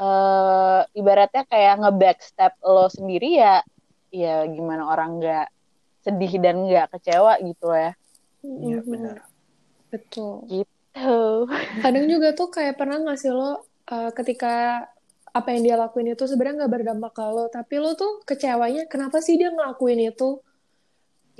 eh 0.00 0.80
ibaratnya 0.96 1.44
kayak 1.44 1.74
nge-backstab 1.84 2.56
lo 2.64 2.88
sendiri 2.88 3.36
ya 3.36 3.60
ya 4.08 4.48
gimana 4.48 4.88
orang 4.88 5.20
nggak 5.20 5.48
sedih 6.00 6.32
dan 6.40 6.64
nggak 6.64 6.88
kecewa 6.96 7.36
gitu 7.44 7.68
ya 7.72 7.92
iya 8.44 8.80
Mm-mm. 8.80 8.88
benar 8.88 9.16
Betul. 9.90 10.46
tuh 10.46 11.44
Kadang 11.82 12.06
juga 12.06 12.32
tuh 12.32 12.48
kayak 12.50 12.78
pernah 12.78 13.02
nggak 13.02 13.18
sih 13.18 13.30
lo 13.30 13.60
uh, 13.90 14.10
ketika 14.14 14.86
apa 15.30 15.48
yang 15.54 15.62
dia 15.62 15.76
lakuin 15.78 16.10
itu 16.10 16.26
sebenarnya 16.26 16.66
nggak 16.66 16.72
berdampak 16.74 17.12
ke 17.14 17.22
lo, 17.22 17.46
tapi 17.46 17.78
lo 17.78 17.94
tuh 17.94 18.22
kecewanya 18.26 18.90
kenapa 18.90 19.22
sih 19.22 19.38
dia 19.38 19.54
ngelakuin 19.54 20.10
itu? 20.10 20.42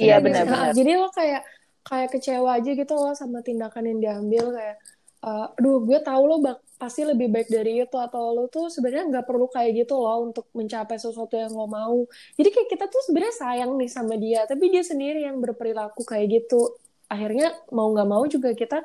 Iya 0.01 0.17
Nah, 0.17 0.25
benar-benar 0.25 0.73
jadi 0.73 0.93
lo 0.97 1.09
kayak 1.13 1.43
kayak 1.85 2.09
kecewa 2.13 2.51
aja 2.61 2.71
gitu 2.73 2.95
loh 2.97 3.13
sama 3.13 3.45
tindakan 3.45 3.85
yang 3.89 3.99
diambil 4.01 4.45
kayak 4.57 4.77
uh, 5.25 5.53
aduh 5.57 5.85
gue 5.85 5.99
tahu 6.01 6.23
lo 6.29 6.37
bak 6.41 6.59
pasti 6.81 7.05
lebih 7.05 7.29
baik 7.29 7.49
dari 7.53 7.85
itu 7.85 7.97
atau 8.01 8.33
lo 8.33 8.49
tuh 8.49 8.73
sebenarnya 8.73 9.05
nggak 9.13 9.27
perlu 9.29 9.47
kayak 9.53 9.85
gitu 9.85 10.01
loh 10.01 10.25
untuk 10.33 10.49
mencapai 10.57 10.97
sesuatu 10.97 11.37
yang 11.37 11.53
lo 11.53 11.69
mau. 11.69 12.09
Jadi 12.41 12.49
kayak 12.49 12.69
kita 12.73 12.85
tuh 12.89 13.05
sebenarnya 13.05 13.37
sayang 13.37 13.77
nih 13.77 13.91
sama 13.93 14.17
dia, 14.17 14.49
tapi 14.49 14.73
dia 14.73 14.81
sendiri 14.81 15.29
yang 15.29 15.37
berperilaku 15.45 16.09
kayak 16.09 16.41
gitu. 16.41 16.73
Akhirnya 17.13 17.53
mau 17.69 17.93
nggak 17.93 18.09
mau 18.09 18.25
juga 18.25 18.57
kita 18.57 18.81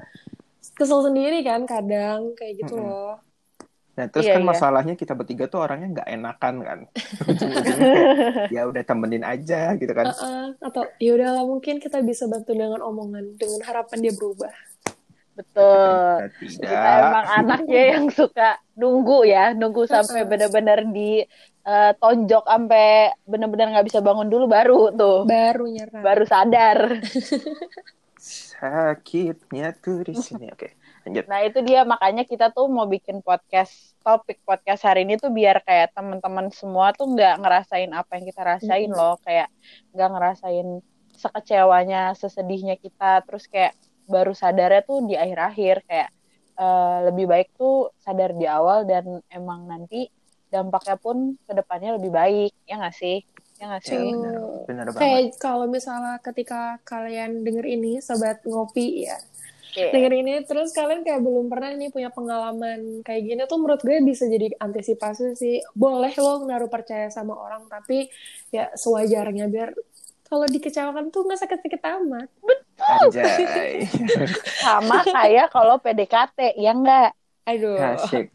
kesel 0.76 1.08
sendiri 1.08 1.40
kan 1.48 1.64
kadang 1.64 2.36
kayak 2.36 2.68
gitu 2.68 2.76
Mm-mm. 2.76 2.84
loh. 2.84 3.16
Nah, 3.96 4.12
terus 4.12 4.28
Iya, 4.28 4.36
kan 4.36 4.44
iya. 4.44 4.50
masalahnya 4.52 4.94
kita 4.94 5.16
bertiga 5.16 5.48
tuh 5.48 5.64
orangnya 5.64 5.88
nggak 6.00 6.10
enakan 6.12 6.56
kan. 6.62 6.80
Ujung-ujungnya 7.32 7.96
ya 8.56 8.62
udah 8.68 8.84
temenin 8.84 9.24
aja 9.24 9.72
gitu 9.80 9.94
kan. 9.96 10.12
Uh-uh. 10.12 10.48
Atau 10.60 10.84
ya 11.00 11.16
udahlah 11.16 11.48
mungkin 11.48 11.80
kita 11.80 12.04
bisa 12.04 12.28
bantu 12.28 12.52
dengan 12.52 12.84
omongan 12.84 13.40
dengan 13.40 13.64
harapan 13.64 13.98
dia 14.04 14.12
berubah. 14.12 14.52
Betul. 15.36 16.32
Kita 16.40 16.80
emang 17.04 17.26
anaknya 17.28 17.82
yang 17.96 18.06
suka 18.08 18.56
nunggu 18.76 19.28
ya, 19.28 19.52
nunggu 19.52 19.84
sampai 19.84 20.24
benar-benar 20.24 20.88
di 20.88 21.24
eh, 21.66 21.92
tonjok 22.00 22.46
sampai 22.48 23.12
benar-benar 23.28 23.68
nggak 23.76 23.88
bisa 23.88 24.00
bangun 24.00 24.32
dulu 24.32 24.48
baru 24.48 24.96
tuh, 24.96 25.28
Baru 25.28 25.68
nyerah. 25.68 26.00
baru 26.00 26.24
sadar. 26.24 26.80
Sakitnya 28.16 29.76
tuh 29.76 30.08
di 30.08 30.16
sini. 30.16 30.48
Oke, 30.50 30.80
lanjut. 31.06 31.26
Nah 31.30 31.40
itu 31.46 31.60
dia. 31.62 31.86
Makanya 31.86 32.26
kita 32.26 32.50
tuh 32.50 32.66
mau 32.68 32.90
bikin 32.90 33.22
podcast 33.22 33.94
topik 34.02 34.42
podcast 34.42 34.82
hari 34.84 35.06
ini 35.06 35.16
tuh 35.16 35.30
biar 35.30 35.62
kayak 35.62 35.94
teman-teman 35.94 36.50
semua 36.50 36.92
tuh 36.92 37.14
nggak 37.14 37.40
ngerasain 37.42 37.92
apa 37.94 38.18
yang 38.18 38.26
kita 38.26 38.42
rasain 38.42 38.90
Mm-mm. 38.90 38.98
loh. 39.00 39.16
Kayak 39.22 39.50
nggak 39.94 40.10
ngerasain 40.12 40.68
sekecewanya 41.16 42.18
sesedihnya 42.18 42.76
kita. 42.76 43.22
Terus 43.24 43.46
kayak 43.48 43.74
baru 44.06 44.34
sadarnya 44.34 44.82
tuh 44.82 45.06
di 45.06 45.14
akhir-akhir. 45.16 45.86
Kayak 45.86 46.10
eh, 46.58 46.98
lebih 47.08 47.26
baik 47.30 47.54
tuh 47.56 47.94
sadar 48.02 48.34
di 48.34 48.50
awal 48.50 48.84
dan 48.84 49.22
emang 49.30 49.70
nanti 49.70 50.10
dampaknya 50.50 50.96
pun 50.98 51.38
ke 51.46 51.54
depannya 51.54 52.02
lebih 52.02 52.12
baik. 52.12 52.52
Ya 52.66 52.82
nggak 52.82 52.96
sih? 52.98 53.22
Ya 53.56 53.72
nggak 53.72 53.84
Ya, 53.88 53.90
sih 53.90 54.08
benar, 54.12 54.36
benar 54.68 54.86
banget. 54.92 55.00
Kayak 55.00 55.26
kalau 55.40 55.66
misalnya 55.72 56.20
ketika 56.20 56.76
kalian 56.84 57.44
denger 57.48 57.64
ini, 57.64 58.04
sobat 58.04 58.44
ngopi 58.44 59.08
ya, 59.08 59.16
Oke. 59.76 59.92
denger 59.92 60.14
ini 60.16 60.34
terus 60.48 60.72
kalian 60.72 61.04
kayak 61.04 61.20
belum 61.20 61.52
pernah 61.52 61.76
nih 61.76 61.92
punya 61.92 62.08
pengalaman 62.08 63.04
kayak 63.04 63.22
gini 63.28 63.42
tuh 63.44 63.60
menurut 63.60 63.84
gue 63.84 64.00
bisa 64.08 64.24
jadi 64.32 64.56
antisipasi 64.56 65.36
sih. 65.36 65.60
Boleh 65.76 66.16
lo 66.16 66.48
naruh 66.48 66.72
percaya 66.72 67.12
sama 67.12 67.36
orang 67.36 67.68
tapi 67.68 68.08
ya 68.56 68.72
sewajarnya 68.72 69.52
biar 69.52 69.76
kalau 70.26 70.48
dikecewakan 70.48 71.12
tuh 71.12 71.28
nggak 71.28 71.40
sakit-sakit 71.44 71.82
amat. 71.84 72.30
Anjay. 72.80 73.84
sama 74.64 75.04
kayak 75.04 75.52
kalau 75.52 75.76
PDKT 75.84 76.56
ya 76.56 76.72
nggak 76.72 77.12
Aduh, 77.46 77.78
Asik. 77.78 78.34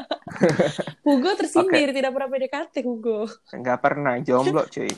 Hugo 1.04 1.30
tersindir 1.36 1.92
tidak 1.92 2.16
pernah 2.16 2.32
PDKT 2.32 2.74
Hugo. 2.80 3.28
Nggak 3.52 3.78
pernah 3.84 4.16
jomblo 4.24 4.64
cuy. 4.72 4.88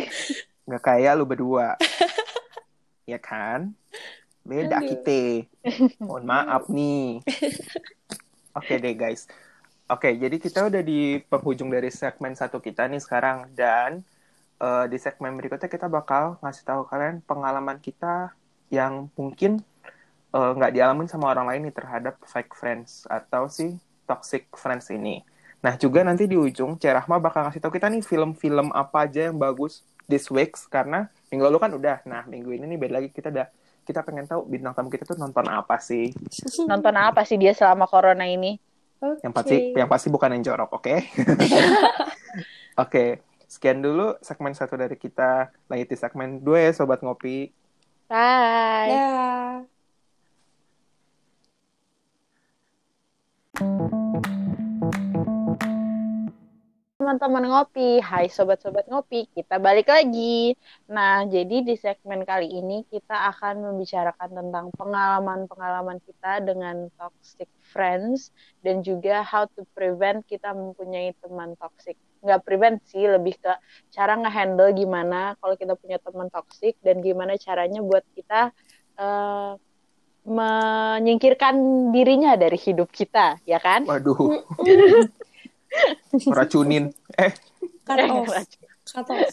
Nggak 0.66 0.82
kayak 0.88 1.12
lu 1.20 1.28
berdua. 1.28 1.76
ya 3.04 3.20
kan? 3.20 3.76
Beda 4.50 4.82
Aduh. 4.82 4.90
kita. 4.90 5.46
Mohon 6.02 6.24
maaf 6.26 6.66
nih. 6.66 7.22
Oke 8.58 8.82
deh 8.82 8.98
guys. 8.98 9.30
Oke, 9.86 10.18
jadi 10.18 10.36
kita 10.42 10.66
udah 10.66 10.82
di 10.82 11.22
penghujung 11.22 11.70
dari 11.70 11.90
segmen 11.94 12.34
satu 12.34 12.58
kita 12.58 12.90
nih 12.90 12.98
sekarang. 12.98 13.46
Dan 13.54 14.02
eh, 14.58 14.84
di 14.90 14.98
segmen 14.98 15.38
berikutnya 15.38 15.70
kita 15.70 15.86
bakal 15.86 16.42
ngasih 16.42 16.66
tahu 16.66 16.82
kalian 16.90 17.22
pengalaman 17.22 17.78
kita 17.78 18.34
yang 18.74 19.06
mungkin 19.14 19.62
eh, 20.34 20.50
nggak 20.58 20.74
dialamin 20.74 21.06
sama 21.06 21.30
orang 21.30 21.46
lain 21.46 21.70
nih 21.70 21.74
terhadap 21.78 22.18
fake 22.26 22.50
friends 22.58 23.06
atau 23.06 23.46
si 23.46 23.78
toxic 24.10 24.50
friends 24.58 24.90
ini. 24.90 25.22
Nah, 25.62 25.78
juga 25.78 26.02
nanti 26.02 26.26
di 26.26 26.34
ujung 26.34 26.74
Cerahma 26.74 27.22
bakal 27.22 27.46
ngasih 27.46 27.62
tahu 27.62 27.78
kita 27.78 27.86
nih 27.86 28.02
film-film 28.02 28.74
apa 28.74 29.06
aja 29.06 29.30
yang 29.30 29.38
bagus 29.38 29.86
this 30.10 30.26
week 30.26 30.58
karena 30.74 31.06
minggu 31.30 31.46
lalu 31.46 31.58
kan 31.62 31.70
udah. 31.70 32.02
Nah, 32.02 32.26
minggu 32.26 32.50
ini 32.50 32.66
nih 32.74 32.78
beda 32.82 32.94
lagi 32.98 33.14
kita 33.14 33.30
udah 33.30 33.46
kita 33.90 34.06
pengen 34.06 34.30
tahu 34.30 34.46
bintang 34.46 34.72
tamu 34.78 34.88
kita 34.88 35.02
tuh 35.02 35.18
nonton 35.18 35.50
apa 35.50 35.82
sih? 35.82 36.14
nonton 36.70 36.94
apa 36.94 37.26
sih 37.26 37.34
dia 37.34 37.50
selama 37.50 37.90
corona 37.90 38.22
ini 38.30 38.62
Oke. 39.00 39.24
Yang 39.24 39.32
pasti 39.32 39.56
yang 39.72 39.88
pasti 39.88 40.08
bukan 40.12 40.36
yang 40.36 40.44
jorok, 40.44 40.76
oke? 40.76 40.94
Oke, 42.84 43.24
sekian 43.48 43.80
dulu 43.80 44.16
segmen 44.20 44.52
satu 44.52 44.76
dari 44.76 44.96
kita. 45.00 45.48
Lanjut 45.72 45.88
di 45.88 45.96
segmen 45.96 46.44
dua 46.44 46.68
ya 46.68 46.72
sobat 46.76 47.00
ngopi. 47.00 47.48
bye 48.08 48.92
Ya. 48.92 49.08
Teman-teman 57.00 57.48
ngopi, 57.48 57.96
hai 58.04 58.28
sobat-sobat 58.28 58.84
ngopi, 58.84 59.24
kita 59.32 59.56
balik 59.56 59.88
lagi. 59.88 60.52
Nah, 60.92 61.24
jadi 61.24 61.64
di 61.64 61.72
segmen 61.72 62.28
kali 62.28 62.44
ini 62.44 62.84
kita 62.92 63.32
akan 63.32 63.72
membicarakan 63.72 64.28
tentang 64.36 64.68
pengalaman-pengalaman 64.76 65.96
kita 66.04 66.44
dengan 66.44 66.92
toxic 67.00 67.48
friends 67.72 68.36
dan 68.60 68.84
juga 68.84 69.24
how 69.24 69.48
to 69.48 69.64
prevent 69.72 70.28
kita 70.28 70.52
mempunyai 70.52 71.16
teman 71.24 71.56
toxic. 71.56 71.96
Nggak 72.20 72.44
prevent 72.44 72.84
sih, 72.84 73.08
lebih 73.08 73.40
ke 73.40 73.52
cara 73.96 74.20
ngehandle 74.20 74.76
gimana 74.76 75.40
kalau 75.40 75.56
kita 75.56 75.80
punya 75.80 75.96
teman 76.04 76.28
toxic 76.28 76.76
dan 76.84 77.00
gimana 77.00 77.40
caranya 77.40 77.80
buat 77.80 78.04
kita 78.12 78.52
eh, 79.00 79.52
menyingkirkan 80.28 81.56
dirinya 81.96 82.36
dari 82.36 82.60
hidup 82.60 82.92
kita, 82.92 83.40
ya 83.48 83.56
kan? 83.56 83.88
Waduh, 83.88 84.44
racunin. 86.28 86.90
Eh, 87.14 87.32
Cut 87.82 87.98
off. 88.02 88.28
Cut 88.86 89.08
off. 89.08 89.30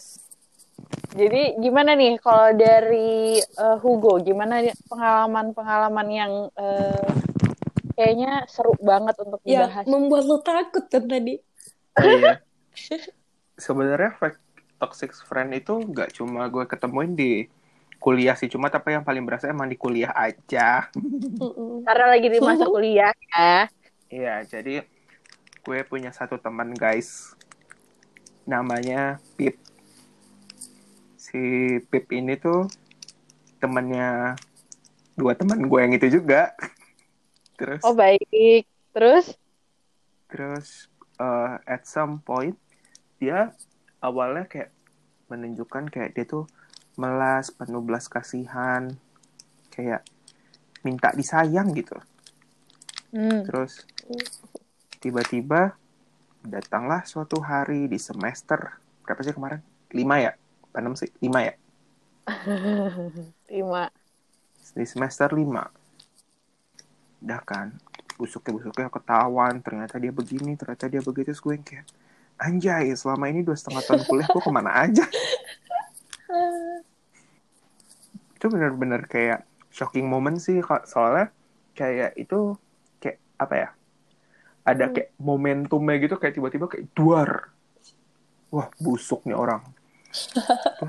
Jadi 1.10 1.58
gimana 1.58 1.92
nih 1.92 2.16
kalau 2.18 2.54
dari 2.54 3.36
eh, 3.38 3.76
Hugo, 3.78 4.18
gimana 4.18 4.62
pengalaman-pengalaman 4.86 6.08
yang 6.08 6.32
eh, 6.54 7.08
kayaknya 7.92 8.46
seru 8.46 8.76
banget 8.78 9.18
untuk 9.18 9.40
Ya, 9.42 9.66
dibahas? 9.66 9.84
membuat 9.84 10.24
lo 10.24 10.38
takut 10.38 10.86
kan 10.86 11.04
tadi. 11.04 11.34
oh 11.96 12.04
iya. 12.04 12.38
Sebenarnya 13.58 14.14
fake 14.14 14.38
toxic 14.78 15.10
friend 15.18 15.50
itu 15.52 15.82
nggak 15.82 16.14
cuma 16.14 16.46
gue 16.46 16.62
ketemuin 16.62 17.12
di 17.12 17.50
kuliah 17.98 18.38
sih, 18.38 18.46
cuma 18.46 18.70
tapi 18.70 18.94
yang 18.94 19.02
paling 19.02 19.26
berasa 19.26 19.50
emang 19.50 19.66
di 19.66 19.74
kuliah 19.74 20.14
aja. 20.14 20.86
Karena 21.82 22.06
lagi 22.06 22.30
di 22.30 22.38
masa 22.38 22.70
kuliah 22.70 23.10
ya. 23.34 23.66
Iya, 24.06 24.34
jadi 24.46 24.86
gue 25.68 25.84
punya 25.84 26.08
satu 26.16 26.40
teman 26.40 26.72
guys, 26.72 27.36
namanya 28.48 29.20
Pip. 29.36 29.60
Si 31.20 31.76
Pip 31.92 32.08
ini 32.08 32.40
tuh 32.40 32.72
temannya 33.60 34.32
dua 35.12 35.36
teman 35.36 35.68
gue 35.68 35.80
yang 35.84 35.92
itu 35.92 36.08
juga. 36.08 36.56
Terus, 37.60 37.84
Oh 37.84 37.92
baik. 37.92 38.64
Terus? 38.96 39.36
terus 40.28 40.92
eh, 41.16 41.56
at 41.64 41.88
some 41.88 42.20
point 42.20 42.52
dia 43.16 43.56
awalnya 44.04 44.44
kayak 44.44 44.68
menunjukkan 45.32 45.88
kayak 45.88 46.12
dia 46.12 46.24
tuh 46.28 46.44
melas, 47.00 47.48
penuh 47.48 47.80
belas 47.80 48.08
kasihan, 48.12 48.92
kayak 49.72 50.04
minta 50.84 51.12
disayang 51.16 51.72
gitu. 51.72 51.96
Hmm. 53.12 53.44
Terus 53.48 53.88
tiba-tiba 54.98 55.78
datanglah 56.42 57.06
suatu 57.06 57.40
hari 57.42 57.88
di 57.90 57.98
semester 57.98 58.78
berapa 59.02 59.22
sih 59.24 59.32
kemarin? 59.32 59.62
Lima 59.94 60.18
ya? 60.20 60.32
Apa 60.68 60.80
enam 60.84 60.94
sih? 60.98 61.08
Lima 61.24 61.40
ya? 61.42 61.54
Terima. 63.48 63.88
Di 64.76 64.84
semester 64.84 65.32
lima. 65.32 65.64
Udah 67.24 67.40
kan, 67.42 67.72
busuknya-busuknya 68.20 68.92
ketahuan, 68.92 69.58
ternyata 69.64 69.98
dia 69.98 70.12
begini, 70.12 70.54
ternyata 70.54 70.86
dia 70.86 71.02
begitu, 71.02 71.32
terus 71.32 71.42
gue 71.42 71.52
yang 71.56 71.66
kayak, 71.66 71.86
anjay, 72.38 72.94
selama 72.94 73.26
ini 73.32 73.42
dua 73.42 73.56
setengah 73.58 73.82
tahun 73.82 74.04
kuliah 74.06 74.28
gue 74.28 74.42
ke 74.44 74.50
mana 74.52 74.70
aja? 74.70 75.02
Itu 78.38 78.46
bener-bener 78.52 79.02
kayak 79.10 79.42
shocking 79.72 80.06
moment 80.06 80.38
sih, 80.38 80.62
soalnya 80.86 81.32
kayak 81.74 82.14
itu, 82.14 82.54
kayak 83.02 83.18
apa 83.38 83.54
ya, 83.56 83.68
ada 84.68 84.84
Hmm. 84.88 84.94
kayak 84.94 85.08
momentumnya 85.16 85.96
gitu, 85.96 86.14
kayak 86.20 86.34
tiba-tiba 86.36 86.66
kayak 86.68 86.86
duar. 86.92 87.30
Wah, 88.52 88.68
busuk 88.80 89.24
nih 89.24 89.36
orang. 89.36 89.64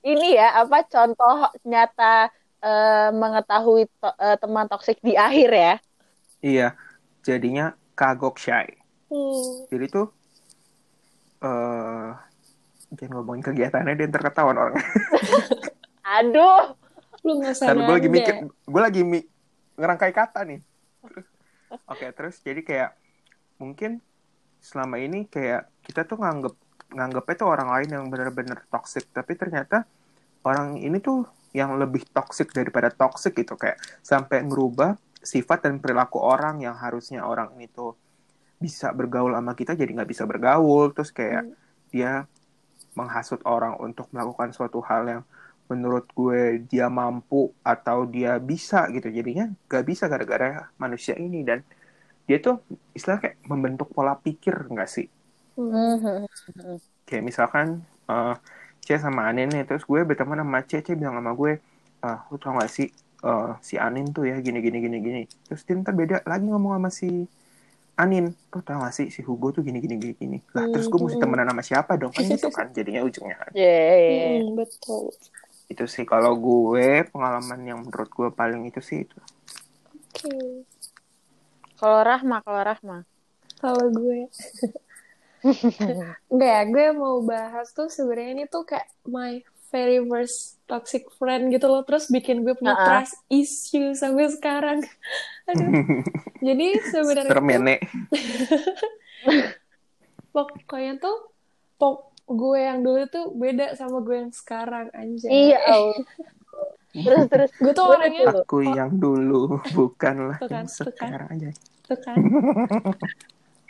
Ini 0.00 0.28
ya 0.32 0.64
apa 0.64 0.82
contoh 0.88 1.52
nyata 1.62 2.32
eh, 2.60 3.10
mengetahui 3.12 3.88
to- 4.00 4.18
eh, 4.18 4.36
teman 4.40 4.66
toksik 4.68 4.98
di 5.00 5.16
akhir 5.16 5.50
ya? 5.52 5.74
Iya, 6.40 6.68
jadinya 7.20 7.76
kagok 7.92 8.40
shy. 8.40 8.80
Hmm. 9.12 9.68
Jadi 9.68 9.86
tuh 9.90 10.06
eh 11.40 12.10
jangan 12.90 13.12
ngomongin 13.20 13.44
kegiatannya 13.44 13.96
dia 13.96 14.10
ntar 14.10 14.24
ketahuan 14.24 14.56
orang. 14.56 14.76
Aduh. 16.20 16.76
Lu 17.20 17.36
nggak 17.36 17.52
usah 17.52 17.66
Ntar 17.68 17.76
gue 17.84 17.94
lagi 18.00 18.08
mikir, 18.08 18.34
gue 18.48 18.80
lagi 18.80 19.00
mi 19.04 19.20
ngerangkai 19.76 20.12
kata 20.12 20.40
nih. 20.48 20.60
Oke, 21.90 22.06
terus 22.16 22.36
jadi 22.42 22.60
kayak 22.62 22.90
mungkin 23.62 24.02
selama 24.60 24.96
ini 25.00 25.26
kayak 25.30 25.70
kita 25.86 26.06
tuh 26.10 26.18
nganggep 26.22 26.54
nganggepnya 26.96 27.36
tuh 27.40 27.48
orang 27.54 27.68
lain 27.74 27.90
yang 27.96 28.04
benar-benar 28.12 28.58
toxic, 28.72 29.04
tapi 29.14 29.32
ternyata 29.38 29.86
orang 30.46 30.78
ini 30.80 30.98
tuh 31.02 31.26
yang 31.54 31.76
lebih 31.82 32.06
toxic 32.16 32.50
daripada 32.54 32.90
toxic 32.94 33.32
gitu 33.36 33.54
kayak 33.58 33.78
sampai 34.02 34.46
ngerubah 34.46 34.96
sifat 35.20 35.66
dan 35.66 35.74
perilaku 35.82 36.18
orang 36.22 36.62
yang 36.62 36.76
harusnya 36.78 37.26
orang 37.26 37.50
itu 37.60 37.94
bisa 38.60 38.92
bergaul 38.92 39.32
sama 39.36 39.52
kita 39.56 39.72
jadi 39.76 39.90
nggak 39.96 40.10
bisa 40.12 40.24
bergaul 40.28 40.92
terus 40.94 41.10
kayak 41.14 41.46
Hmm. 41.46 41.56
dia 41.92 42.12
menghasut 42.98 43.40
orang 43.46 43.78
untuk 43.80 44.06
melakukan 44.14 44.50
suatu 44.56 44.82
hal 44.84 45.02
yang 45.06 45.22
menurut 45.70 46.06
gue 46.18 46.66
dia 46.70 46.90
mampu 46.90 47.54
atau 47.62 48.02
dia 48.14 48.36
bisa 48.42 48.90
gitu. 48.90 49.06
Jadinya 49.08 49.46
nggak 49.70 49.84
bisa 49.90 50.04
gara-gara 50.10 50.66
manusia 50.82 51.14
ini. 51.14 51.46
Dan 51.46 51.62
dia 52.26 52.38
tuh 52.42 52.58
istilah 52.98 53.18
kayak 53.22 53.36
membentuk 53.46 53.88
pola 53.94 54.14
pikir 54.18 54.54
nggak 54.68 54.90
sih? 54.90 55.06
Kayak 57.06 57.24
misalkan 57.30 57.66
eh 58.10 58.34
C 58.84 58.96
sama 58.98 59.30
Anin 59.30 59.48
nih. 59.54 59.62
Terus 59.68 59.84
gue 59.86 60.00
berteman 60.08 60.42
sama 60.42 60.58
C 60.66 60.82
C 60.82 60.88
bilang 60.98 61.14
sama 61.18 61.32
gue 61.38 61.52
ah 62.00 62.24
lu 62.32 62.40
tau 62.40 62.56
gak 62.56 62.72
sih 62.72 62.88
eh, 63.28 63.50
si 63.60 63.76
Anin 63.76 64.08
tuh 64.16 64.24
ya 64.24 64.40
gini 64.40 64.58
gini 64.64 64.78
gini 64.80 64.96
gini. 65.04 65.22
Terus 65.46 65.62
dia 65.68 65.74
ntar 65.76 65.92
beda 65.92 66.16
lagi 66.24 66.46
ngomong 66.48 66.72
sama 66.80 66.90
si 66.90 67.28
Anin. 68.00 68.32
Lu 68.32 68.60
tau 68.64 68.80
gak 68.80 68.94
sih 68.96 69.06
si 69.12 69.20
Hugo 69.20 69.52
tuh 69.52 69.60
gini 69.60 69.78
gini 69.84 70.00
gini 70.00 70.14
gini. 70.16 70.38
Lah 70.56 70.64
terus 70.72 70.88
gue 70.88 70.96
mesti 70.96 71.20
Hmm. 71.20 71.24
temenan 71.28 71.52
sama 71.52 71.62
siapa 71.66 71.92
dong? 72.00 72.12
Kan 72.16 72.24
gitu 72.24 72.48
kan 72.48 72.72
jadinya 72.72 73.04
ujungnya. 73.04 73.36
Yeah. 73.52 74.40
Hmm, 74.40 74.56
betul. 74.56 75.12
Itu 75.70 75.86
sih 75.86 76.02
kalau 76.02 76.34
gue 76.34 77.06
pengalaman 77.14 77.60
yang 77.62 77.78
menurut 77.86 78.10
gue 78.10 78.28
paling 78.34 78.66
itu 78.66 78.82
sih 78.82 79.06
itu 79.06 79.16
Oke. 80.10 80.66
Kalau 81.78 82.02
Rahma, 82.04 82.42
kalau 82.42 82.60
Rahma. 82.66 82.98
Kalau 83.62 83.86
gue 83.94 84.26
Enggak 86.28 86.52
ya, 86.52 86.62
gue 86.68 86.86
mau 86.92 87.24
bahas 87.24 87.72
tuh 87.72 87.88
sebenarnya 87.88 88.30
ini 88.36 88.44
tuh 88.50 88.68
kayak 88.68 88.84
my 89.08 89.40
very 89.72 89.96
first 90.04 90.60
toxic 90.68 91.08
friend 91.16 91.48
gitu 91.48 91.70
loh. 91.70 91.80
Terus 91.88 92.12
bikin 92.12 92.44
gue 92.44 92.52
punya 92.52 92.76
Uh-uh. 92.76 92.84
trust 92.84 93.16
issue 93.32 93.96
sampai 93.96 94.28
sekarang. 94.28 94.84
Aduh. 95.48 96.04
Jadi 96.44 96.66
sebenarnya 96.84 97.32
serem 97.32 97.48
ya 97.48 97.58
tuh, 97.64 97.78
pokoknya 100.36 100.92
tuh 101.00 101.16
pok 101.80 102.09
gue 102.30 102.58
yang 102.62 102.80
dulu 102.86 103.02
tuh 103.10 103.26
beda 103.34 103.74
sama 103.74 103.98
gue 104.06 104.16
yang 104.22 104.32
sekarang 104.32 104.86
anjay. 104.94 105.30
Iya, 105.30 105.58
Allah. 105.66 106.06
Terus 106.90 107.24
terus. 107.30 107.50
Gue 107.58 107.72
tuh 107.74 107.86
orangnya 107.86 108.22
dulu. 108.30 108.40
aku 108.42 108.58
yang 108.66 108.92
dulu 108.98 109.42
bukanlah 109.74 110.38
Tuh 110.38 110.50
kan, 110.50 110.66
yang 110.66 110.68
kan. 110.70 110.74
sekarang 110.74 111.28
aja 111.30 111.50
tuh 111.86 111.98
kan. 111.98 112.16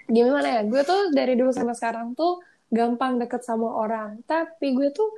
Gimana 0.09 0.49
ya? 0.61 0.63
Gue 0.69 0.83
tuh 0.85 1.13
dari 1.13 1.37
dulu 1.37 1.53
sampai 1.53 1.77
sekarang 1.77 2.13
tuh 2.17 2.41
gampang 2.73 3.21
deket 3.21 3.45
sama 3.45 3.69
orang. 3.69 4.21
Tapi 4.25 4.73
gue 4.77 4.89
tuh 4.93 5.09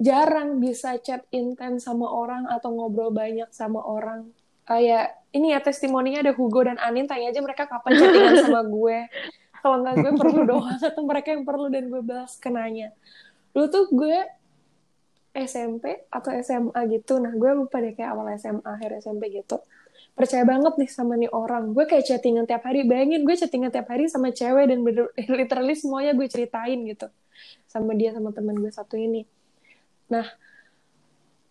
jarang 0.00 0.60
bisa 0.60 0.96
chat 1.00 1.24
intens 1.32 1.84
sama 1.84 2.08
orang 2.08 2.48
atau 2.48 2.72
ngobrol 2.72 3.12
banyak 3.12 3.48
sama 3.52 3.80
orang. 3.84 4.28
Kayak 4.64 5.16
ini 5.34 5.52
ya 5.52 5.60
testimoninya 5.60 6.24
ada 6.24 6.32
Hugo 6.32 6.64
dan 6.64 6.80
Anin. 6.80 7.08
Tanya 7.08 7.32
aja 7.32 7.40
mereka 7.44 7.68
kapan 7.68 8.00
chattingan 8.00 8.36
sama 8.48 8.60
gue. 8.64 8.98
Kalau 9.62 9.76
nggak 9.80 9.94
gue 10.02 10.12
perlu 10.18 10.40
doang 10.42 10.78
atau 10.90 11.02
mereka 11.06 11.28
yang 11.32 11.46
perlu 11.46 11.70
dan 11.70 11.86
gue 11.86 12.02
balas 12.02 12.34
kenanya. 12.36 12.90
Dulu 13.54 13.66
tuh 13.70 13.84
gue 13.94 14.18
SMP 15.32 16.04
atau 16.10 16.34
SMA 16.42 16.76
gitu. 16.92 17.22
Nah, 17.22 17.32
gue 17.32 17.50
lupa 17.54 17.78
deh 17.78 17.94
kayak 17.94 18.10
awal 18.12 18.26
SMA, 18.36 18.66
akhir 18.66 19.00
SMP 19.00 19.32
gitu 19.32 19.62
percaya 20.12 20.44
banget 20.44 20.76
nih 20.76 20.90
sama 20.92 21.16
nih 21.16 21.30
orang. 21.32 21.72
Gue 21.72 21.88
kayak 21.88 22.04
chattingan 22.04 22.44
tiap 22.44 22.64
hari. 22.68 22.84
Bayangin 22.84 23.24
gue 23.24 23.36
chattingan 23.36 23.72
tiap 23.72 23.88
hari 23.88 24.08
sama 24.08 24.32
cewek 24.32 24.68
dan 24.68 24.84
literally 25.40 25.74
semuanya 25.76 26.12
gue 26.12 26.26
ceritain 26.28 26.78
gitu. 26.84 27.08
Sama 27.68 27.96
dia, 27.96 28.12
sama 28.12 28.30
teman 28.30 28.60
gue 28.60 28.68
satu 28.68 29.00
ini. 29.00 29.24
Nah, 30.12 30.28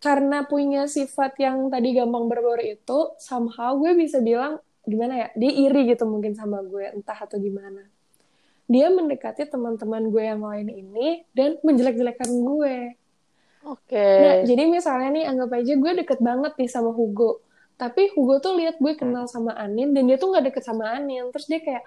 karena 0.01 0.45
punya 0.45 0.85
sifat 0.85 1.37
yang 1.41 1.69
tadi 1.73 1.97
gampang 1.97 2.29
berbaur 2.29 2.61
itu, 2.61 3.17
somehow 3.17 3.77
gue 3.77 3.97
bisa 3.97 4.21
bilang, 4.21 4.61
gimana 4.85 5.13
ya, 5.13 5.27
dia 5.37 5.51
iri 5.53 5.93
gitu 5.93 6.05
mungkin 6.05 6.37
sama 6.37 6.61
gue, 6.61 6.93
entah 6.93 7.17
atau 7.17 7.37
gimana. 7.41 7.85
Dia 8.71 8.87
mendekati 8.87 9.43
teman-teman 9.51 10.07
gue 10.07 10.23
yang 10.23 10.39
lain 10.39 10.71
ini 10.71 11.27
dan 11.35 11.59
menjelek-jelekan 11.59 12.31
gue. 12.31 12.95
Oke. 13.67 13.99
Nah, 13.99 14.35
jadi 14.47 14.63
misalnya 14.71 15.09
nih, 15.11 15.25
anggap 15.27 15.51
aja 15.59 15.73
gue 15.75 15.91
deket 15.99 16.23
banget 16.23 16.55
nih 16.55 16.71
sama 16.71 16.95
Hugo. 16.95 17.43
Tapi 17.75 18.15
Hugo 18.15 18.39
tuh 18.39 18.55
lihat 18.55 18.79
gue 18.79 18.95
kenal 18.95 19.27
sama 19.27 19.51
Anin, 19.59 19.91
dan 19.91 20.07
dia 20.07 20.15
tuh 20.15 20.31
nggak 20.31 20.55
deket 20.55 20.63
sama 20.63 20.87
Anin. 20.95 21.27
Terus 21.35 21.51
dia 21.51 21.59
kayak, 21.59 21.83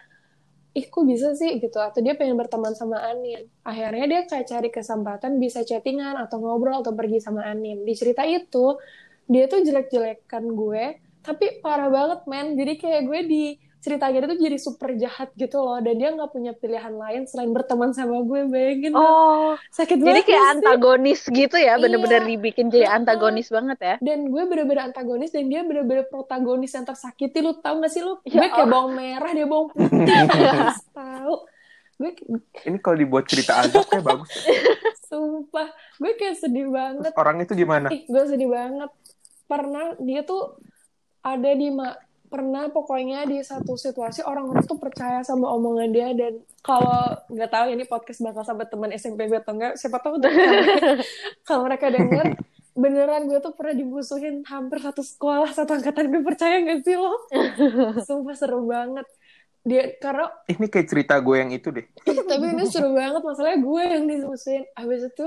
ih 0.76 0.84
kok 0.84 1.04
bisa 1.08 1.32
sih 1.32 1.56
gitu. 1.56 1.80
Atau 1.80 2.04
dia 2.04 2.14
pengen 2.20 2.36
berteman 2.36 2.76
sama 2.76 3.00
Anin. 3.00 3.48
Akhirnya 3.64 4.04
dia 4.04 4.20
kayak 4.28 4.46
cari 4.46 4.68
kesempatan 4.68 5.40
bisa 5.40 5.64
chattingan 5.64 6.20
atau 6.20 6.36
ngobrol 6.36 6.84
atau 6.84 6.92
pergi 6.92 7.18
sama 7.18 7.48
Anin. 7.48 7.80
Di 7.82 7.94
cerita 7.96 8.28
itu, 8.28 8.76
dia 9.24 9.48
tuh 9.48 9.64
jelek-jelekan 9.64 10.44
gue, 10.52 11.00
tapi 11.24 11.64
parah 11.64 11.88
banget 11.88 12.28
men. 12.28 12.60
Jadi 12.60 12.72
kayak 12.76 13.02
gue 13.08 13.20
di 13.24 13.44
ceritanya 13.84 14.16
dia 14.18 14.30
tuh 14.30 14.40
jadi 14.40 14.56
super 14.56 14.90
jahat 14.94 15.28
gitu 15.34 15.60
loh. 15.60 15.76
Dan 15.76 15.94
dia 15.94 16.08
nggak 16.08 16.30
punya 16.30 16.52
pilihan 16.52 16.90
lain 16.90 17.22
selain 17.24 17.52
berteman 17.52 17.92
sama 17.92 18.18
gue. 18.18 18.40
Bayangin, 18.46 18.92
Oh, 18.94 19.52
sakit 19.68 19.94
jadi 19.94 20.04
banget 20.16 20.24
kayak 20.24 20.32
gak 20.34 20.40
sih? 20.40 20.52
antagonis 20.56 21.20
gitu 21.26 21.56
ya, 21.56 21.76
bener-bener 21.76 22.22
Iya. 22.22 22.30
dibikin 22.30 22.66
jadi 22.66 22.86
antagonis 22.90 23.46
banget 23.46 23.78
ya. 23.78 23.94
dan 24.00 24.24
gue 24.24 24.42
bener-bener 24.42 24.82
antagonis 24.84 25.28
dan 25.28 25.44
dia 25.44 25.60
bener-bener 25.60 26.06
protagonis 26.06 26.70
yang 26.70 26.82
tersakiti 26.82 27.38
lu 27.38 27.52
tau 27.56 27.76
gak 27.76 27.88
sih 27.88 28.00
lu 28.00 28.16
Ya 28.22 28.40
gue 28.40 28.48
kayak 28.50 28.66
bawang 28.66 28.94
merah 28.94 29.30
dia 29.30 29.44
bawang 29.44 29.68
putih 29.68 30.16
tahu 30.96 31.34
gue 31.94 32.10
ini 32.64 32.78
kalau 32.78 32.96
dibuat 32.96 33.24
cerita 33.24 33.60
azab 33.60 33.84
kayak 33.84 34.02
bagus 34.08 34.30
sumpah 35.04 35.68
gue 35.94 36.12
kayak 36.14 36.36
sedih 36.36 36.68
banget 36.68 37.10
Terus 37.10 37.20
orang 37.20 37.36
itu 37.38 37.52
gimana 37.54 37.86
ih 37.88 38.02
gue 38.04 38.22
sedih 38.24 38.48
banget 38.48 38.90
pernah 39.44 39.92
dia 39.98 40.20
tuh 40.22 40.56
ada 41.20 41.50
di 41.50 41.68
ma 41.68 41.94
pernah 42.34 42.66
pokoknya 42.66 43.30
di 43.30 43.38
satu 43.46 43.78
situasi 43.78 44.26
orang-orang 44.26 44.66
tuh 44.66 44.74
percaya 44.74 45.22
sama 45.22 45.54
omongan 45.54 45.94
dia 45.94 46.10
dan 46.18 46.42
kalau 46.66 47.14
nggak 47.30 47.50
tahu 47.54 47.66
ini 47.70 47.86
podcast 47.86 48.26
bakal 48.26 48.42
sampai 48.42 48.66
teman 48.66 48.90
SMP 48.90 49.30
gue 49.30 49.38
atau 49.38 49.54
enggak 49.54 49.78
siapa 49.78 50.02
tahu 50.02 50.18
tuh 50.18 50.34
kalau 51.46 51.70
mereka 51.70 51.94
denger 51.94 52.34
beneran 52.74 53.30
gue 53.30 53.38
tuh 53.38 53.54
pernah 53.54 53.78
dimusuhin 53.78 54.42
hampir 54.50 54.82
satu 54.82 55.06
sekolah 55.06 55.54
satu 55.54 55.78
angkatan 55.78 56.10
gue 56.10 56.22
percaya 56.26 56.58
gak 56.58 56.82
sih 56.82 56.98
lo? 56.98 57.14
Sumpah 58.06 58.34
seru 58.34 58.66
banget. 58.66 59.06
Dia 59.62 59.94
karena 60.02 60.28
ini 60.50 60.66
kayak 60.66 60.90
cerita 60.90 61.14
gue 61.22 61.36
yang 61.38 61.54
itu 61.54 61.70
deh. 61.70 61.86
Tapi 62.02 62.44
ini 62.50 62.66
seru 62.66 62.90
banget 62.92 63.22
masalahnya 63.22 63.62
gue 63.62 63.82
yang 63.86 64.04
dimusuhin. 64.10 64.66
Habis 64.74 65.06
itu 65.06 65.26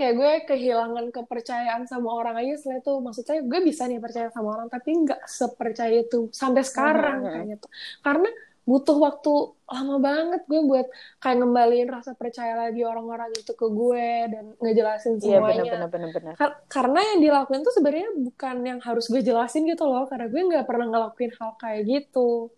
kayak 0.00 0.14
gue 0.16 0.32
kehilangan 0.48 1.06
kepercayaan 1.12 1.82
sama 1.84 2.08
orang 2.10 2.40
aja 2.40 2.56
setelah 2.56 2.80
itu 2.80 2.92
maksudnya 2.98 3.36
gue 3.44 3.60
bisa 3.60 3.82
nih 3.84 4.00
percaya 4.00 4.28
sama 4.32 4.48
orang 4.56 4.68
tapi 4.68 4.90
nggak 4.96 5.20
sepercaya 5.28 5.96
itu 6.00 6.32
sampai 6.32 6.62
sekarang 6.64 7.18
Mhm. 7.20 7.28
kayak 7.28 7.46
gitu 7.54 7.66
karena 8.00 8.30
butuh 8.62 8.96
waktu 8.96 9.32
lama 9.66 9.96
banget 9.98 10.40
gue 10.46 10.60
buat 10.62 10.86
kayak 11.18 11.36
ngembaliin 11.38 11.88
rasa 11.90 12.12
percaya 12.14 12.54
lagi 12.54 12.80
orang-orang 12.82 13.30
itu 13.34 13.52
ke 13.52 13.66
gue 13.66 14.08
dan 14.30 14.44
ngejelasin 14.56 15.14
Iya 15.16 15.40
semuanya 15.42 15.62
bener-bener 15.74 15.88
bener-bener. 15.90 16.32
Kar- 16.38 16.58
karena 16.66 17.00
yang 17.02 17.18
dilakuin 17.20 17.60
tuh 17.60 17.74
sebenarnya 17.74 18.10
bukan 18.16 18.56
yang 18.62 18.78
harus 18.80 19.04
gue 19.06 19.20
jelasin 19.20 19.66
gitu 19.66 19.84
loh 19.84 20.06
karena 20.06 20.26
gue 20.26 20.40
nggak 20.40 20.64
pernah 20.64 20.86
ngelakuin 20.86 21.32
hal 21.34 21.50
kayak 21.56 21.82
gitu 21.84 22.52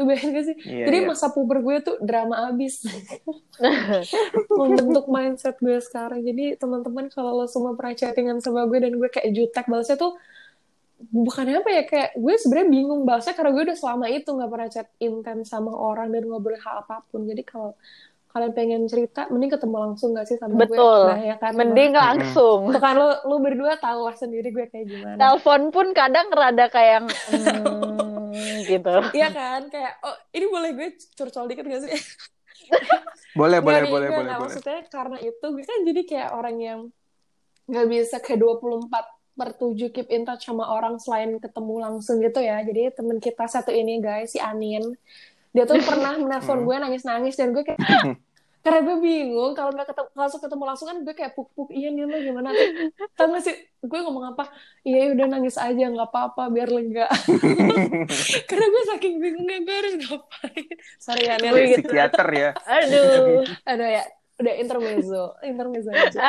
lu 0.00 0.08
bayangin 0.08 0.30
gak 0.32 0.44
sih 0.48 0.56
Iya, 0.64 0.84
jadi 0.88 0.98
iya. 1.04 1.08
masa 1.08 1.26
puber 1.30 1.60
gue 1.60 1.76
tuh 1.84 1.96
drama 2.00 2.48
abis 2.48 2.88
membentuk 4.58 5.06
mindset 5.12 5.60
gue 5.60 5.78
sekarang 5.84 6.24
jadi 6.24 6.56
teman-teman 6.56 7.12
kalau 7.12 7.36
lo 7.36 7.46
semua 7.46 7.76
pernah 7.76 7.92
chattingan 7.92 8.40
sama 8.40 8.64
gue 8.64 8.78
dan 8.80 8.96
gue 8.96 9.08
kayak 9.12 9.30
jutek 9.36 9.68
balasnya 9.68 10.00
tuh 10.00 10.16
bukannya 11.02 11.60
apa 11.60 11.70
ya 11.70 11.82
kayak 11.84 12.10
gue 12.14 12.34
sebenarnya 12.38 12.68
bingung 12.70 13.00
balasnya 13.02 13.34
karena 13.34 13.50
gue 13.52 13.62
udah 13.68 13.78
selama 13.78 14.06
itu 14.08 14.30
nggak 14.32 14.50
pernah 14.50 14.68
chat 14.70 14.88
intens 15.02 15.50
sama 15.50 15.74
orang 15.74 16.08
dan 16.14 16.24
ngobrol 16.24 16.56
hal 16.56 16.86
apa 16.86 17.02
pun 17.10 17.26
jadi 17.26 17.42
kalau 17.42 17.74
kalian 18.32 18.52
pengen 18.56 18.82
cerita 18.88 19.28
mending 19.28 19.52
ketemu 19.52 19.76
langsung 19.76 20.16
gak 20.16 20.24
sih 20.24 20.40
sama 20.40 20.56
gue 20.56 20.72
Betul. 20.72 21.04
nah 21.12 21.20
ya 21.20 21.36
kan 21.36 21.52
Mending 21.52 21.92
langsung. 21.92 22.60
Tuh 22.72 22.80
kan 22.80 22.96
lu, 22.96 23.08
lu 23.28 23.36
berdua 23.44 23.76
tahu 23.76 24.08
lah 24.08 24.16
sendiri 24.16 24.48
gue 24.48 24.72
kayak 24.72 24.88
gimana. 24.88 25.20
Telepon 25.20 25.68
pun 25.68 25.92
kadang 25.92 26.32
rada 26.32 26.64
kayak 26.72 26.92
yang 26.96 27.06
hmm, 28.32 28.58
gitu. 28.64 28.96
Iya 29.12 29.28
kan, 29.28 29.60
kayak 29.68 30.00
oh 30.00 30.16
ini 30.32 30.46
boleh 30.48 30.70
gue 30.72 30.88
curcol 31.12 31.46
dikit 31.52 31.68
gak 31.68 31.82
sih? 31.84 31.92
boleh 33.38 33.58
Nggak 33.60 33.64
boleh 33.64 33.80
nih, 33.84 33.92
boleh 33.92 34.08
nggak, 34.08 34.18
boleh 34.18 34.32
boleh 34.32 34.40
Maksudnya 34.48 34.80
karena 34.88 35.16
itu 35.20 35.46
gue 35.52 35.64
kan 35.64 35.78
jadi 35.84 36.02
kayak 36.08 36.30
orang 36.32 36.56
yang 36.56 36.80
nggak 37.68 37.86
bisa 37.88 38.16
kayak 38.18 38.40
24 38.40 38.88
per 39.32 39.48
7 39.56 39.94
keep 39.94 40.08
in 40.12 40.28
touch 40.28 40.44
sama 40.44 40.68
orang 40.68 41.00
selain 41.00 41.40
ketemu 41.40 41.74
langsung 41.80 42.20
gitu 42.20 42.40
ya. 42.40 42.60
Jadi 42.60 42.92
temen 42.92 43.16
kita 43.20 43.44
satu 43.48 43.72
ini 43.72 44.00
guys, 44.00 44.36
si 44.36 44.38
Anin, 44.40 44.92
dia 45.56 45.64
tuh 45.64 45.80
pernah 45.80 46.16
menelpon 46.22 46.60
Hmm. 46.60 46.66
gue 46.68 46.76
nangis-nangis 46.88 47.34
dan 47.36 47.52
gue 47.56 47.64
kayak 47.64 47.80
karena 48.62 48.80
gue 48.86 48.96
bingung 49.02 49.52
kalau 49.58 49.74
nggak 49.74 49.90
ketemu 49.90 50.08
langsung 50.14 50.40
ketemu 50.40 50.62
langsung 50.70 50.86
kan 50.86 50.98
gue 51.02 51.14
kayak 51.18 51.34
puk-puk 51.34 51.68
iya 51.74 51.90
nih 51.90 52.06
lo 52.06 52.16
gimana? 52.22 52.48
Tau 53.18 53.26
gak 53.34 53.42
sih 53.42 53.54
gue 53.82 53.98
ngomong 54.06 54.38
apa? 54.38 54.48
Iya 54.86 55.10
udah 55.18 55.26
nangis 55.26 55.58
aja 55.58 55.84
nggak 55.90 56.08
apa-apa 56.14 56.46
biar 56.54 56.70
lega 56.70 57.10
karena 58.48 58.66
gue 58.70 58.82
saking 58.94 59.14
bingungnya 59.18 59.58
gue 59.66 59.74
harus 59.74 59.94
ngapain? 59.98 60.66
Sorry 61.02 61.22
ya. 61.26 61.34
Kayak 61.42 61.82
psikiater 61.82 62.28
ya. 62.30 62.50
Aduh. 62.62 63.42
Aduh 63.70 63.88
ya 63.90 64.04
udah 64.42 64.54
intermezzo 64.54 65.24
intermezzo 65.44 65.88
aja 65.88 66.20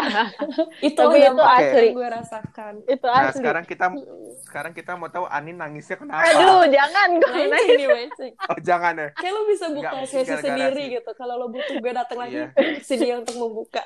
itu 0.88 0.94
Tapi 0.96 1.16
itu 1.16 1.26
dampak 1.28 1.48
asli. 1.58 1.82
yang 1.84 1.94
gue 1.94 2.10
rasakan 2.10 2.74
itu 2.86 3.06
Nah, 3.06 3.20
asli 3.24 3.38
sekarang 3.38 3.64
kita 3.64 3.86
sekarang 4.46 4.72
kita 4.72 4.92
mau 4.94 5.08
tahu 5.08 5.26
Anin 5.26 5.56
nangisnya 5.56 5.98
kenapa? 5.98 6.24
aduh 6.24 6.64
jangan 6.68 7.08
gue 7.16 7.44
mancing 7.44 7.76
nih 7.76 7.88
mancing 7.90 8.34
Oh, 8.44 8.58
jangan 8.60 8.94
ya. 8.96 9.08
kayak 9.14 9.32
lo 9.32 9.42
bisa 9.46 9.66
buka 9.68 9.90
Nggak, 9.92 10.06
sesi 10.06 10.18
gara-gara 10.24 10.44
sendiri 10.44 10.80
sih. 10.80 10.94
gitu 10.96 11.12
kalau 11.14 11.36
lo 11.36 11.48
butuh 11.48 11.76
gue 11.76 11.92
datang 11.92 12.18
lagi 12.18 12.36
Iya. 12.36 12.48
sini 12.80 13.08
untuk 13.14 13.36
membuka 13.36 13.82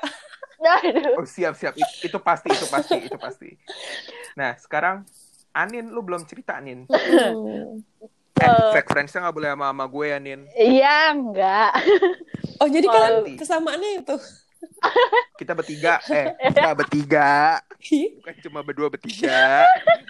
aduh 0.58 1.14
Oh, 1.14 1.24
siap 1.24 1.54
siap. 1.54 1.72
It- 1.72 2.04
itu 2.04 2.18
pasti, 2.18 2.50
itu 2.50 2.66
pasti, 2.66 2.98
itu 3.00 3.14
pasti. 3.14 3.50
Nah, 4.34 4.54
sekarang 4.54 5.06
Anin 5.50 5.86
lu 5.86 6.02
belum 6.02 6.22
cerita 6.24 6.58
Anin. 6.58 6.82
Eh, 8.38 8.70
fake 8.74 8.88
friends-nya 8.88 9.18
nggak 9.26 9.36
boleh 9.36 9.50
sama, 9.52 9.66
sama 9.70 9.84
gue 9.86 10.06
ya, 10.06 10.18
Nin. 10.18 10.40
iya 10.54 11.10
enggak 11.10 11.70
oh 12.58 12.68
jadi 12.70 12.86
kan 12.86 13.00
Kalau- 13.02 13.38
kesamaannya 13.38 13.90
itu? 14.04 14.16
Kita 15.38 15.52
bertiga, 15.54 16.02
eh, 16.10 16.34
kita 16.54 16.72
bertiga. 16.74 17.62
Bukan 18.22 18.34
cuma 18.46 18.60
berdua 18.66 18.88
bertiga. 18.90 19.66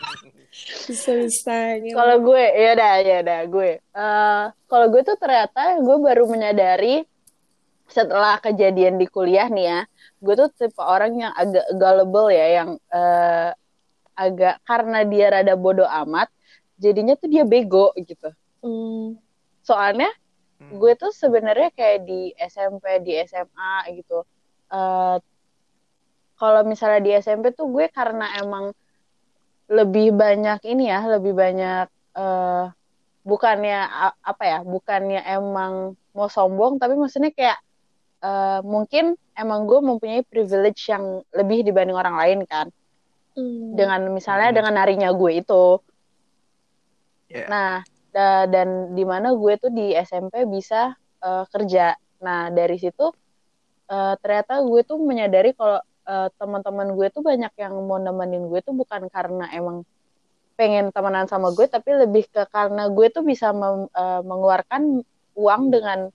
bisanya 0.88 1.92
kalau 1.94 2.16
gue 2.24 2.42
ya 2.42 2.74
udah 2.74 2.92
ya 3.04 3.16
udah 3.22 3.40
gue. 3.46 3.70
Eh, 3.78 4.44
kalau 4.66 4.86
gue 4.88 5.02
tuh 5.04 5.16
ternyata 5.20 5.78
gue 5.78 5.96
baru 6.00 6.24
menyadari 6.26 7.04
setelah 7.88 8.36
kejadian 8.40 9.00
di 9.00 9.08
kuliah 9.08 9.48
nih 9.48 9.64
ya 9.64 9.80
gue 10.20 10.34
tuh 10.36 10.48
tipe 10.52 10.82
orang 10.82 11.14
yang 11.16 11.32
agak 11.32 11.64
gullible 11.72 12.28
ya 12.28 12.46
yang 12.62 12.70
eh, 12.92 13.50
agak 14.12 14.60
karena 14.66 15.06
dia 15.08 15.26
rada 15.32 15.54
bodoh 15.56 15.88
amat 16.04 16.28
jadinya 16.78 17.14
tuh 17.18 17.28
dia 17.28 17.42
bego 17.42 17.92
gitu 17.98 18.30
Hmm. 18.58 19.18
soalnya 19.62 20.10
Hmm. 20.58 20.78
gue 20.78 20.92
tuh 20.98 21.14
sebenarnya 21.14 21.70
kayak 21.70 22.02
di 22.02 22.34
SMP 22.34 23.02
di 23.02 23.14
SMA 23.22 23.94
gitu 23.94 24.22
Eh 24.68 25.16
kalau 26.38 26.62
misalnya 26.62 27.00
di 27.02 27.10
SMP 27.14 27.50
tuh 27.50 27.66
gue 27.66 27.90
karena 27.90 28.38
emang 28.38 28.70
lebih 29.68 30.14
banyak 30.14 30.62
ini 30.64 30.88
ya 30.88 31.02
lebih 31.06 31.34
banyak 31.34 31.86
eh 32.14 32.64
bukannya 33.22 33.78
apa 34.24 34.44
ya 34.46 34.58
bukannya 34.64 35.20
emang 35.28 35.92
mau 36.16 36.28
sombong 36.30 36.80
tapi 36.80 36.96
maksudnya 36.96 37.34
kayak 37.34 37.58
eh, 38.24 38.60
mungkin 38.64 39.14
emang 39.34 39.68
gue 39.70 39.78
mempunyai 39.78 40.22
privilege 40.26 40.88
yang 40.90 41.22
lebih 41.30 41.62
dibanding 41.62 41.94
orang 41.94 42.16
lain 42.18 42.40
kan 42.48 42.66
Hmm. 43.38 43.78
dengan 43.78 44.02
misalnya 44.10 44.50
Hmm. 44.50 44.58
dengan 44.58 44.74
narinya 44.74 45.10
gue 45.14 45.38
itu 45.38 45.78
Yeah. 47.28 47.46
Nah, 47.46 47.72
da- 48.08 48.48
dan 48.48 48.92
di 48.92 49.04
mana 49.04 49.32
gue 49.32 49.54
tuh 49.56 49.68
di 49.68 49.92
SMP 49.92 50.44
bisa 50.44 50.92
eh, 51.18 51.44
kerja. 51.48 51.92
Nah, 52.18 52.48
dari 52.48 52.76
situ 52.76 53.12
eh, 53.86 54.14
ternyata 54.18 54.60
gue 54.62 54.80
tuh 54.82 54.96
menyadari 54.96 55.52
kalau 55.52 55.78
eh, 56.04 56.28
teman-teman 56.36 56.92
gue 56.92 57.08
tuh 57.08 57.20
banyak 57.20 57.52
yang 57.56 57.74
mau 57.84 57.96
nemenin 57.96 58.48
gue 58.48 58.60
tuh 58.60 58.72
bukan 58.72 59.06
karena 59.08 59.48
emang 59.52 59.84
pengen 60.54 60.90
temenan 60.90 61.26
sama 61.26 61.54
gue, 61.54 61.66
tapi 61.66 61.94
lebih 61.94 62.26
ke 62.26 62.42
karena 62.50 62.90
gue 62.90 63.06
tuh 63.10 63.22
bisa 63.22 63.52
mem- 63.52 63.92
eh, 63.92 64.20
mengeluarkan 64.24 65.04
uang 65.36 65.62
dengan 65.70 66.10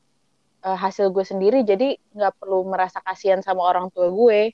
eh, 0.64 0.78
hasil 0.80 1.12
gue 1.12 1.24
sendiri, 1.24 1.62
jadi 1.62 1.96
nggak 2.12 2.40
perlu 2.40 2.64
merasa 2.66 3.00
kasihan 3.00 3.40
sama 3.40 3.62
orang 3.64 3.92
tua 3.92 4.10
gue 4.10 4.52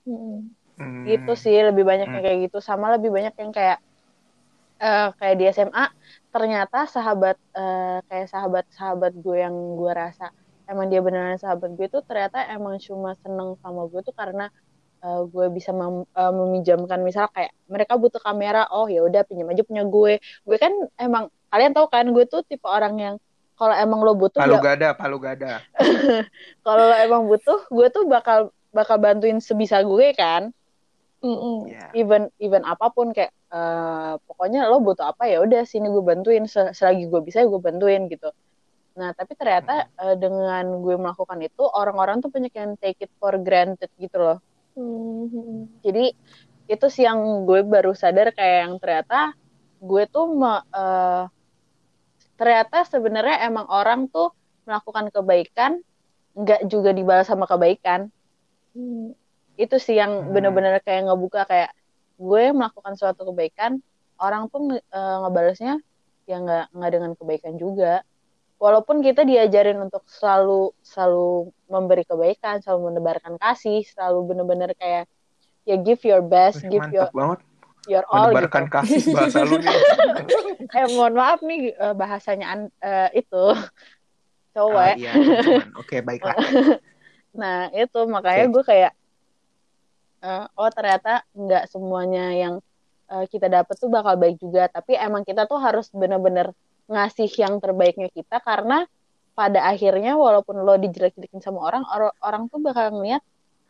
Hmm. 0.00 0.48
Hmm. 0.80 1.04
gitu 1.04 1.36
sih 1.36 1.60
lebih 1.60 1.84
banyak 1.84 2.08
yang 2.08 2.16
Hmm. 2.16 2.24
kayak 2.24 2.38
gitu 2.48 2.58
sama 2.64 2.96
lebih 2.96 3.12
banyak 3.12 3.36
yang 3.36 3.52
kayak 3.52 3.78
eh, 4.80 5.08
kayak 5.20 5.36
di 5.36 5.44
SMA 5.52 5.84
ternyata 6.32 6.88
sahabat 6.88 7.36
eh, 7.52 7.98
kayak 8.08 8.28
sahabat 8.32 8.64
sahabat 8.72 9.12
gue 9.14 9.36
yang 9.44 9.54
gue 9.76 9.92
rasa 9.92 10.32
emang 10.64 10.88
dia 10.88 11.04
beneran 11.04 11.36
sahabat 11.36 11.74
gue 11.76 11.86
tuh 11.90 12.02
ternyata 12.06 12.46
emang 12.48 12.80
cuma 12.80 13.12
seneng 13.20 13.58
sama 13.60 13.84
gue 13.90 14.00
tuh 14.00 14.14
karena 14.16 14.48
eh, 15.04 15.22
gue 15.28 15.46
bisa 15.52 15.70
mem- 15.76 16.08
eh, 16.08 16.32
meminjamkan 16.32 17.00
misal 17.04 17.28
kayak 17.30 17.52
mereka 17.68 18.00
butuh 18.00 18.22
kamera 18.22 18.64
oh 18.72 18.88
ya 18.88 19.04
udah 19.04 19.22
pinjam 19.28 19.50
aja 19.52 19.62
punya 19.66 19.84
gue 19.84 20.18
gue 20.18 20.56
kan 20.56 20.72
emang 20.96 21.28
kalian 21.50 21.74
tahu 21.76 21.86
kan 21.90 22.06
gue 22.08 22.24
tuh 22.30 22.40
tipe 22.46 22.64
orang 22.64 22.94
yang 22.96 23.14
kalau 23.60 23.76
emang 23.76 24.00
lo 24.00 24.16
butuh 24.16 24.40
Palu 24.40 24.56
ya 24.56 24.60
gada, 24.64 24.88
palu 24.96 25.20
gada. 25.20 25.60
kalau 26.64 26.84
lo 26.88 26.96
emang 26.96 27.22
butuh 27.28 27.68
gue 27.68 27.86
tuh 27.92 28.08
bakal 28.08 28.48
bakal 28.72 28.96
bantuin 28.96 29.36
sebisa 29.42 29.82
gue 29.84 30.14
kan 30.16 30.54
Hmm. 31.20 31.68
Ya. 31.68 31.92
even 31.92 32.32
even 32.40 32.64
apa 32.64 32.88
pun 32.96 33.12
kayak 33.12 33.28
eh, 33.52 34.12
pokoknya 34.24 34.64
lo 34.72 34.80
butuh 34.80 35.12
apa 35.12 35.28
ya 35.28 35.44
udah 35.44 35.68
sini 35.68 35.92
gue 35.92 36.00
bantuin 36.00 36.48
Se- 36.48 36.72
selagi 36.72 37.12
gue 37.12 37.20
bisa 37.20 37.44
gue 37.44 37.60
bantuin 37.60 38.08
gitu 38.08 38.32
nah 38.96 39.12
tapi 39.12 39.32
ternyata 39.36 39.84
eh, 40.00 40.16
dengan 40.16 40.64
gue 40.80 40.96
melakukan 40.96 41.38
itu 41.44 41.62
orang-orang 41.62 42.24
tuh 42.24 42.32
banyak 42.32 42.52
yang 42.56 42.72
take 42.80 43.04
it 43.04 43.12
for 43.20 43.36
granted 43.36 43.92
gitu 44.00 44.16
loh 44.16 44.38
Hmm. 44.72 45.66
jadi 45.84 46.14
itu 46.70 46.86
sih 46.94 47.02
yang 47.02 47.44
gue 47.44 47.66
baru 47.66 47.90
sadar 47.92 48.30
kayak 48.32 48.56
yang 48.64 48.74
ternyata 48.80 49.34
gue 49.82 50.02
tuh 50.08 50.24
me- 50.30 50.64
eh, 50.72 51.24
ternyata 52.38 52.88
sebenarnya 52.88 53.44
emang 53.44 53.66
orang 53.68 54.08
tuh 54.08 54.32
melakukan 54.64 55.12
kebaikan 55.12 55.72
nggak 56.32 56.60
juga 56.72 56.90
dibalas 56.96 57.28
sama 57.28 57.44
kebaikan 57.44 58.08
Hmm. 58.70 59.10
Itu 59.60 59.76
sih 59.76 60.00
yang 60.00 60.24
Hmm. 60.24 60.32
bener-bener 60.32 60.80
kayak 60.80 61.04
ngebuka 61.06 61.44
kayak 61.44 61.70
gue 62.16 62.44
melakukan 62.52 62.96
suatu 62.96 63.28
kebaikan 63.28 63.80
orang 64.16 64.48
tuh 64.48 64.60
nge- 64.72 64.84
eh, 64.88 65.16
ngebalesnya 65.20 65.74
ya 66.24 66.36
nggak 66.40 66.64
nggak 66.72 66.90
dengan 66.92 67.12
kebaikan 67.16 67.54
juga 67.56 68.00
walaupun 68.56 69.00
kita 69.00 69.24
diajarin 69.24 69.80
untuk 69.80 70.04
selalu 70.08 70.72
selalu 70.80 71.48
memberi 71.66 72.04
kebaikan 72.04 72.60
selalu 72.60 72.92
menebarkan 72.92 73.36
kasih 73.36 73.84
selalu 73.84 74.32
bener-bener 74.32 74.70
kayak 74.76 75.04
ya 75.68 75.76
give 75.76 76.00
your 76.04 76.20
best 76.24 76.60
Wih, 76.64 76.80
give 76.80 76.88
your 76.92 77.08
banget. 77.12 77.40
your 77.88 78.04
all 78.08 78.28
Menebarkan 78.28 78.64
gitu 78.64 78.74
kasih 78.76 79.02
bahasa 79.12 79.38
lu 79.42 79.56
nih. 79.56 79.72
eh 80.76 80.86
mohon 80.92 81.14
maaf 81.16 81.40
nih 81.40 81.72
eh, 81.72 81.94
bahasanya 81.96 82.46
an- 82.48 82.74
eh, 82.78 83.08
itu 83.24 83.44
Ah, 83.50 83.64
cowok 84.52 84.92
iya, 84.98 85.12
cuman. 85.14 85.68
Oke, 85.78 85.96
baiklah. 86.02 86.36
Nah, 87.30 87.70
itu 87.70 88.00
makanya 88.10 88.50
Oke. 88.50 88.52
gue 88.58 88.64
kayak 88.66 88.92
eh, 90.20 90.44
oh 90.56 90.70
ternyata 90.72 91.24
nggak 91.32 91.64
semuanya 91.68 92.32
yang 92.32 92.54
eh, 93.10 93.24
kita 93.26 93.50
dapat 93.50 93.74
tuh 93.76 93.90
bakal 93.90 94.14
baik 94.16 94.38
juga, 94.38 94.68
tapi 94.70 94.94
emang 94.94 95.24
kita 95.26 95.44
tuh 95.50 95.58
harus 95.58 95.90
bener-bener 95.90 96.52
ngasih 96.90 97.30
yang 97.38 97.58
terbaiknya 97.62 98.10
kita 98.10 98.42
karena 98.42 98.86
pada 99.34 99.62
akhirnya 99.66 100.18
walaupun 100.18 100.58
lo 100.60 100.74
dijelek-jelekin 100.76 101.40
sama 101.40 101.62
orang, 101.62 101.82
or- 101.86 102.16
orang 102.20 102.50
tuh 102.50 102.60
bakal 102.60 102.92
ngeliat 102.92 103.22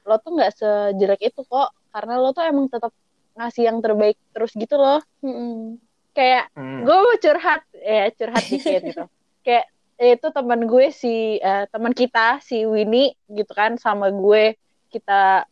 lo 0.08 0.16
tuh 0.16 0.32
nggak 0.34 0.52
sejelek 0.56 1.20
itu 1.20 1.44
kok, 1.44 1.70
karena 1.92 2.16
lo 2.16 2.32
tuh 2.32 2.42
emang 2.48 2.66
tetap 2.72 2.90
ngasih 3.36 3.68
yang 3.68 3.78
terbaik 3.84 4.16
terus 4.32 4.50
gitu 4.56 4.74
loh. 4.80 4.98
Hmm. 5.22 5.78
Kayak 6.10 6.50
Hmm. 6.58 6.82
gue 6.82 6.96
mau 6.96 7.16
curhat 7.22 7.62
ya 7.76 8.10
curhat 8.10 8.44
dikit 8.50 8.82
gitu 8.82 9.04
kayak 9.46 9.70
itu 10.00 10.26
teman 10.32 10.64
gue 10.66 10.90
si 10.90 11.38
eh, 11.38 11.64
teman 11.70 11.92
kita 11.94 12.40
si 12.42 12.64
Winnie 12.66 13.14
gitu 13.30 13.52
kan 13.52 13.76
sama 13.76 14.10
gue 14.10 14.56
kita 14.90 15.46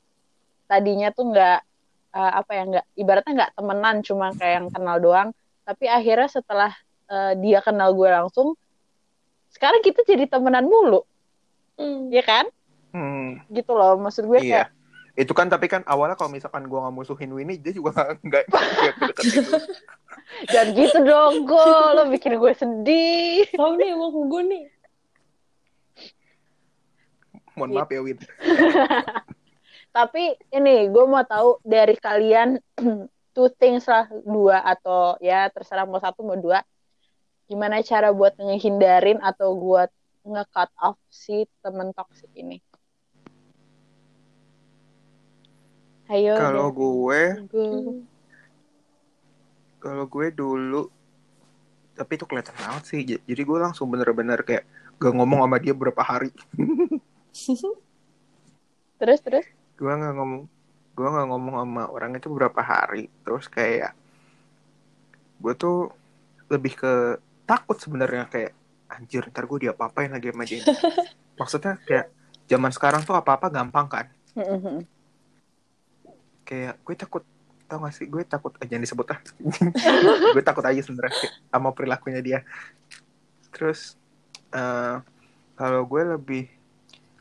tadinya 0.69 1.09
tuh 1.11 1.33
nggak 1.33 1.59
eh, 2.13 2.33
apa 2.37 2.51
ya 2.53 2.63
nggak 2.69 2.87
ibaratnya 2.95 3.33
nggak 3.35 3.53
temenan 3.57 3.97
cuma 4.05 4.27
kayak 4.37 4.55
yang 4.61 4.69
kenal 4.69 4.97
doang 5.01 5.29
tapi 5.65 5.89
akhirnya 5.89 6.29
setelah 6.29 6.73
eh, 7.09 7.33
dia 7.41 7.59
kenal 7.59 7.97
gue 7.97 8.09
langsung 8.09 8.53
sekarang 9.49 9.81
kita 9.81 10.05
jadi 10.05 10.29
temenan 10.29 10.69
mulu 10.69 11.03
Hmm. 11.79 12.11
ya 12.11 12.27
kan 12.27 12.45
Hmm. 12.91 13.39
gitu 13.49 13.71
loh 13.71 13.95
maksud 13.97 14.27
gue 14.27 14.43
Iya. 14.43 14.67
kayak 14.67 14.69
Itu 15.19 15.35
kan 15.35 15.51
tapi 15.51 15.67
kan 15.67 15.83
awalnya 15.83 16.15
kalau 16.15 16.31
misalkan 16.31 16.71
gua 16.71 16.87
nggak 16.87 16.95
musuhin 16.95 17.35
Winnie, 17.35 17.59
dia 17.59 17.75
juga 17.75 17.91
nggak 18.23 18.45
dan 20.47 20.67
gitu 20.79 20.99
dong 21.03 21.43
gue 21.43 21.71
lo 21.99 22.07
bikin 22.07 22.39
gue 22.39 22.53
sedih 22.55 23.43
Tahu 23.51 23.83
nih 23.83 23.99
emang 23.99 24.15
gue 24.15 24.43
nih. 24.47 24.65
Mohon 27.59 27.71
maaf 27.75 27.91
ya 27.91 27.99
Win. 27.99 28.19
Tapi 29.93 30.37
ini 30.53 30.87
gue 30.93 31.05
mau 31.09 31.25
tahu 31.25 31.59
dari 31.65 31.97
kalian 31.97 32.61
two 33.35 33.49
things 33.57 33.87
lah 33.89 34.07
dua 34.27 34.63
atau 34.63 35.17
ya 35.23 35.49
terserah 35.49 35.89
mau 35.89 36.01
satu 36.01 36.23
mau 36.23 36.37
dua. 36.37 36.63
Gimana 37.49 37.81
cara 37.81 38.13
buat 38.13 38.37
ngehindarin 38.37 39.25
atau 39.25 39.57
buat 39.57 39.89
nge-cut 40.21 40.69
off 40.85 41.01
si 41.09 41.49
temen 41.65 41.97
toxic 41.97 42.29
ini? 42.37 42.61
Ayo. 46.09 46.37
Kalau 46.37 46.69
gue, 46.73 47.21
gue. 47.49 48.05
kalau 49.81 50.05
gue 50.09 50.27
dulu 50.33 50.89
tapi 51.99 52.15
itu 52.15 52.25
kelihatan 52.25 52.55
banget 52.55 52.83
sih. 52.87 53.01
Jadi 53.03 53.43
gue 53.43 53.59
langsung 53.59 53.91
bener-bener 53.91 54.39
kayak 54.47 54.65
gak 55.03 55.13
ngomong 55.19 55.43
sama 55.43 55.59
dia 55.59 55.75
berapa 55.75 55.99
hari. 55.99 56.31
Terus 58.99 59.21
terus. 59.23 59.47
Gue 59.79 59.93
nggak 59.95 60.15
ngomong, 60.19 60.43
gue 60.99 61.09
nggak 61.09 61.29
ngomong 61.31 61.55
sama 61.63 61.83
orang 61.89 62.11
itu 62.19 62.29
berapa 62.29 62.61
hari. 62.61 63.09
Terus 63.23 63.47
kayak 63.47 63.95
gue 65.39 65.55
tuh 65.55 65.95
lebih 66.51 66.75
ke 66.75 66.93
takut 67.47 67.79
sebenarnya 67.79 68.27
kayak 68.29 68.53
anjir 68.91 69.23
ntar 69.31 69.45
gue 69.47 69.69
diapa-apain 69.71 70.11
lagi 70.11 70.29
sama 70.35 70.45
dia. 70.45 70.63
Maksudnya 71.41 71.79
kayak 71.87 72.07
zaman 72.49 72.73
sekarang 72.73 73.05
tuh 73.05 73.15
apa-apa 73.15 73.53
gampang 73.53 73.87
kan 73.87 74.07
Mm-mm. 74.35 74.89
kayak 76.49 76.81
gue 76.81 76.95
takut 76.97 77.23
tau 77.69 77.85
gak 77.85 77.93
sih 77.93 78.09
gue 78.09 78.25
takut 78.25 78.57
aja 78.57 78.65
jangan 78.65 78.85
disebut 78.89 79.07
ah 79.13 79.21
gue 80.35 80.43
takut 80.43 80.65
aja 80.65 80.81
sebenarnya 80.81 81.13
sama 81.53 81.69
perilakunya 81.77 82.21
dia 82.25 82.39
terus 83.53 84.01
eh, 84.57 84.97
kalau 85.53 85.85
gue 85.85 86.03
lebih 86.17 86.49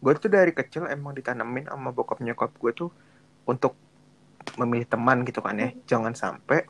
gue 0.07 0.15
tuh 0.15 0.31
dari 0.31 0.55
kecil 0.55 0.87
emang 0.87 1.11
ditanemin 1.19 1.67
sama 1.67 1.91
bokap 1.91 2.23
nyokap 2.23 2.55
gue 2.55 2.71
tuh 2.71 2.89
untuk 3.43 3.75
memilih 4.55 4.87
teman 4.87 5.27
gitu 5.27 5.43
kan 5.43 5.59
ya. 5.59 5.75
Jangan 5.83 6.15
sampai 6.15 6.63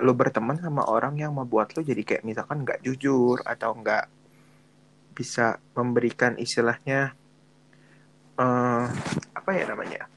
lu 0.00 0.16
berteman 0.16 0.56
sama 0.56 0.88
orang 0.88 1.12
yang 1.20 1.36
membuat 1.36 1.76
lu 1.76 1.84
jadi 1.84 2.00
kayak 2.00 2.24
misalkan 2.24 2.64
nggak 2.64 2.80
jujur 2.80 3.44
atau 3.44 3.76
nggak 3.76 4.08
bisa 5.12 5.60
memberikan 5.76 6.40
istilahnya 6.40 7.12
eh 8.40 8.86
apa 9.36 9.50
ya 9.52 9.68
namanya? 9.68 10.08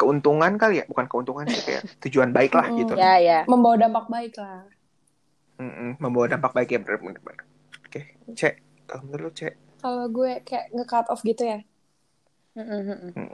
Keuntungan 0.00 0.56
kali 0.56 0.80
ya? 0.80 0.84
Bukan 0.88 1.04
keuntungan 1.12 1.44
sih 1.44 1.60
kayak 1.60 1.84
tujuan 2.08 2.32
baik 2.32 2.56
lah 2.56 2.72
Mm-mm. 2.72 2.80
gitu. 2.80 2.96
Ya, 2.96 3.12
ya. 3.20 3.38
Membawa 3.44 3.76
dampak 3.76 4.08
baik 4.08 4.32
lah. 4.40 4.64
Mm-mm, 5.60 6.00
membawa 6.00 6.32
dampak 6.32 6.56
baik 6.56 6.68
ya 6.72 6.80
bener-bener. 6.80 7.20
Oke 7.84 8.16
cek. 8.32 8.64
Kalau 8.88 9.04
menurut 9.04 9.36
lu, 9.36 9.36
cek 9.36 9.65
Kalau 9.82 10.06
gue 10.08 10.30
kayak 10.42 10.66
nge-cut 10.74 11.06
off 11.12 11.22
gitu 11.22 11.42
ya. 11.52 11.58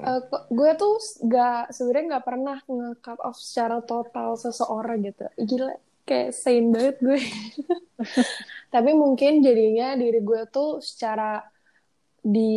Eh, 0.02 0.20
kok- 0.30 0.46
gue 0.50 0.70
tuh 0.80 0.92
nggak 1.26 1.70
sebenarnya 1.70 2.06
nggak 2.10 2.26
pernah 2.28 2.56
nge-cut 2.66 3.20
off 3.22 3.38
secara 3.38 3.76
total 3.82 4.34
seseorang 4.34 4.98
gitu. 5.06 5.22
Gila, 5.38 5.74
kayak 6.08 6.30
sane 6.34 6.68
banget 6.74 6.96
gue. 6.98 7.20
Tapi 8.74 8.90
mungkin 8.96 9.32
jadinya 9.46 9.94
diri 9.94 10.20
gue 10.22 10.42
tuh 10.48 10.82
secara 10.82 11.42
di 12.22 12.50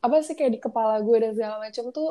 apa 0.00 0.16
sih 0.24 0.34
kayak 0.38 0.52
di 0.56 0.60
kepala 0.60 0.94
gue 1.04 1.16
dan 1.20 1.32
segala 1.36 1.56
macam 1.60 1.84
tuh 1.92 2.08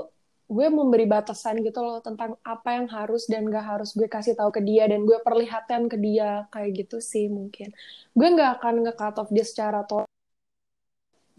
gue 0.49 0.67
memberi 0.69 1.05
batasan 1.05 1.61
gitu 1.61 1.81
loh 1.81 2.01
tentang 2.01 2.37
apa 2.41 2.69
yang 2.77 2.87
harus 2.89 3.29
dan 3.29 3.45
gak 3.49 3.65
harus 3.65 3.93
gue 3.93 4.09
kasih 4.09 4.33
tahu 4.33 4.49
ke 4.49 4.61
dia 4.65 4.85
dan 4.89 5.05
gue 5.05 5.17
perlihatkan 5.21 5.85
ke 5.89 5.97
dia 5.97 6.49
kayak 6.53 6.85
gitu 6.85 6.97
sih 7.01 7.29
mungkin 7.29 7.69
gue 8.17 8.27
nggak 8.35 8.61
akan 8.61 8.73
nge-cut 8.85 9.15
off 9.21 9.29
dia 9.29 9.45
secara 9.45 9.85
total 9.85 10.09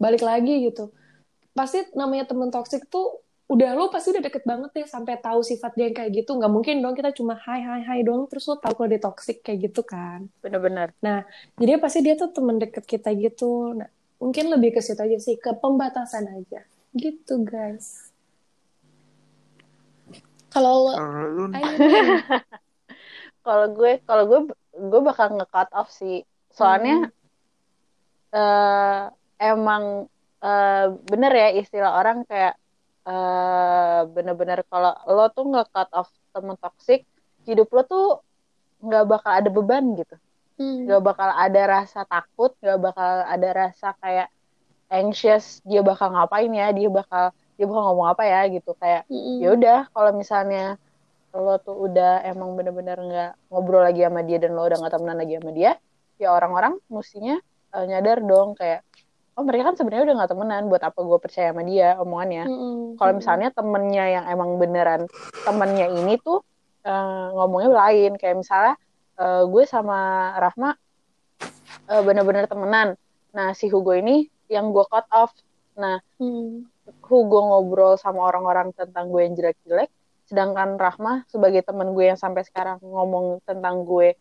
balik 0.01 0.25
lagi 0.25 0.65
gitu. 0.65 0.89
Pasti 1.53 1.85
namanya 1.93 2.25
temen 2.25 2.49
toxic 2.49 2.89
tuh 2.89 3.21
udah 3.51 3.75
lo 3.75 3.91
pasti 3.91 4.15
udah 4.15 4.23
deket 4.23 4.47
banget 4.47 4.71
deh 4.71 4.87
sampai 4.87 5.19
tahu 5.19 5.43
sifat 5.45 5.77
dia 5.77 5.91
yang 5.91 5.95
kayak 5.95 6.11
gitu. 6.23 6.33
Nggak 6.33 6.51
mungkin 6.51 6.81
dong 6.81 6.97
kita 6.97 7.13
cuma 7.13 7.37
hai 7.37 7.61
hai 7.61 7.81
hai 7.85 7.99
dong 8.01 8.25
terus 8.25 8.49
lo 8.49 8.57
tahu 8.57 8.73
kalau 8.73 8.89
dia 8.89 9.01
toxic 9.03 9.45
kayak 9.45 9.69
gitu 9.69 9.85
kan. 9.85 10.25
Bener-bener. 10.41 10.95
jadi 11.61 11.77
pasti 11.77 12.01
dia 12.01 12.17
tuh 12.17 12.33
temen 12.33 12.57
deket 12.57 12.89
kita 12.89 13.13
gitu. 13.13 13.77
Nah 13.77 13.91
mungkin 14.17 14.49
lebih 14.49 14.77
ke 14.77 14.81
situ 14.81 14.97
aja 14.97 15.17
sih 15.21 15.37
ke 15.37 15.53
pembatasan 15.61 16.25
aja. 16.31 16.65
Gitu 16.97 17.33
guys. 17.45 18.09
Kalau 20.51 20.87
lo 20.87 20.93
Kalau 23.41 23.67
gue, 23.77 23.91
kalau 24.05 24.23
gue, 24.29 24.39
gue 24.77 25.01
bakal 25.01 25.33
nge-cut 25.33 25.69
off 25.73 25.89
sih. 25.89 26.21
Soalnya 26.53 27.09
eh 28.31 29.03
emang 29.41 30.05
eh 30.41 30.85
bener 31.09 31.31
ya 31.33 31.47
istilah 31.57 31.97
orang 31.97 32.21
kayak 32.29 32.53
eh 33.01 33.99
bener-bener 34.13 34.61
kalau 34.69 34.93
lo 35.09 35.25
tuh 35.33 35.45
nge-cut 35.49 35.89
off 35.97 36.09
temen 36.33 36.55
toxic, 36.61 37.01
hidup 37.49 37.67
lo 37.73 37.81
tuh 37.83 38.05
nggak 38.85 39.05
bakal 39.09 39.31
ada 39.33 39.49
beban 39.49 39.97
gitu. 39.97 40.15
Hmm. 40.61 40.85
Nggak 40.85 41.01
bakal 41.01 41.29
ada 41.33 41.61
rasa 41.81 41.99
takut, 42.05 42.53
nggak 42.61 42.79
bakal 42.79 43.09
ada 43.25 43.49
rasa 43.53 43.87
kayak 43.97 44.29
anxious 44.93 45.65
dia 45.65 45.81
bakal 45.81 46.13
ngapain 46.13 46.51
ya, 46.53 46.69
dia 46.69 46.89
bakal 46.93 47.33
dia 47.57 47.65
bakal 47.69 47.83
ngomong 47.93 48.07
apa 48.09 48.23
ya 48.25 48.41
gitu 48.49 48.73
kayak 48.77 49.05
Mm-mm. 49.05 49.37
ya 49.37 49.49
udah 49.53 49.79
kalau 49.93 50.11
misalnya 50.17 50.81
lo 51.31 51.55
tuh 51.61 51.77
udah 51.87 52.25
emang 52.27 52.57
bener-bener 52.57 52.97
nggak 52.97 53.31
ngobrol 53.53 53.85
lagi 53.85 54.03
sama 54.03 54.25
dia 54.25 54.37
dan 54.41 54.51
lo 54.57 54.65
udah 54.67 54.77
nggak 54.81 54.93
temenan 54.97 55.17
lagi 55.21 55.33
sama 55.39 55.51
dia 55.53 55.71
ya 56.17 56.27
orang-orang 56.33 56.73
mestinya 56.91 57.37
eh, 57.71 57.85
nyadar 57.87 58.19
dong 58.25 58.57
kayak 58.57 58.81
oh 59.37 59.43
mereka 59.47 59.71
kan 59.71 59.75
sebenarnya 59.79 60.03
udah 60.11 60.15
nggak 60.21 60.31
temenan 60.35 60.63
buat 60.67 60.83
apa 60.83 60.99
gue 60.99 61.19
percaya 61.23 61.49
sama 61.55 61.63
dia 61.63 61.95
omongannya 61.99 62.43
Mm-mm. 62.47 62.77
kalau 62.99 63.11
Mm-mm. 63.15 63.19
misalnya 63.23 63.49
temennya 63.55 64.05
yang 64.19 64.25
emang 64.27 64.49
beneran 64.59 65.01
temennya 65.47 65.87
ini 65.87 66.19
tuh 66.19 66.43
eh, 66.83 67.27
ngomongnya 67.31 67.71
lain 67.71 68.11
kayak 68.19 68.43
misalnya 68.43 68.75
eh, 69.19 69.43
gue 69.47 69.63
sama 69.63 70.31
Rahma 70.35 70.75
eh, 71.87 72.01
bener-bener 72.03 72.45
temenan 72.51 72.99
nah 73.31 73.55
si 73.55 73.71
Hugo 73.71 73.95
ini 73.95 74.27
yang 74.51 74.75
gue 74.75 74.83
cut 74.91 75.07
off 75.15 75.31
nah 75.79 75.97
Mm. 76.21 76.69
Hugo 77.01 77.39
ngobrol 77.43 77.95
sama 77.95 78.27
orang-orang 78.27 78.73
tentang 78.75 79.11
gue 79.11 79.21
yang 79.23 79.35
jelek-jelek, 79.37 79.89
sedangkan 80.27 80.75
Rahma 80.79 81.23
sebagai 81.29 81.63
teman 81.63 81.91
gue 81.93 82.07
yang 82.07 82.19
sampai 82.19 82.43
sekarang 82.43 82.79
ngomong 82.81 83.43
tentang 83.43 83.83
gue 83.83 84.15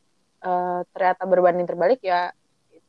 eh, 0.44 0.80
ternyata 0.92 1.22
berbanding 1.26 1.66
terbalik 1.66 2.00
ya 2.02 2.30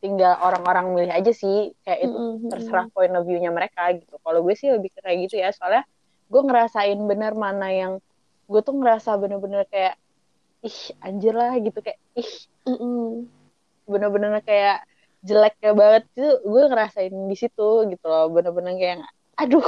tinggal 0.01 0.33
orang-orang 0.41 0.97
milih 0.97 1.13
aja 1.13 1.29
sih 1.31 1.71
kayak 1.85 2.09
itu 2.09 2.17
Mm-mm. 2.17 2.49
terserah 2.49 2.89
point 2.89 3.13
of 3.13 3.23
view-nya 3.23 3.53
mereka 3.53 3.93
gitu. 3.93 4.17
Kalau 4.17 4.41
gue 4.41 4.55
sih 4.57 4.73
lebih 4.73 4.89
kayak 4.97 5.29
gitu 5.29 5.37
ya, 5.37 5.53
soalnya 5.53 5.85
gue 6.27 6.41
ngerasain 6.41 6.99
bener 7.05 7.37
mana 7.37 7.69
yang 7.69 7.93
gue 8.49 8.61
tuh 8.65 8.75
ngerasa 8.75 9.15
bener-bener 9.21 9.63
kayak 9.69 9.95
ih 10.65 10.79
anjir 11.01 11.33
lah 11.37 11.53
gitu 11.61 11.79
kayak 11.79 12.01
ih 12.17 12.31
Mm-mm. 12.65 13.29
bener-bener 13.85 14.41
kayak 14.41 14.85
jelek 15.21 15.53
kayak 15.61 15.77
banget 15.77 16.03
tuh 16.17 16.41
gue 16.41 16.61
ngerasain 16.65 17.13
di 17.13 17.35
situ 17.37 17.69
gitu 17.89 18.05
loh 18.09 18.29
bener-bener 18.33 18.73
kayak 18.77 19.05
aduh 19.37 19.65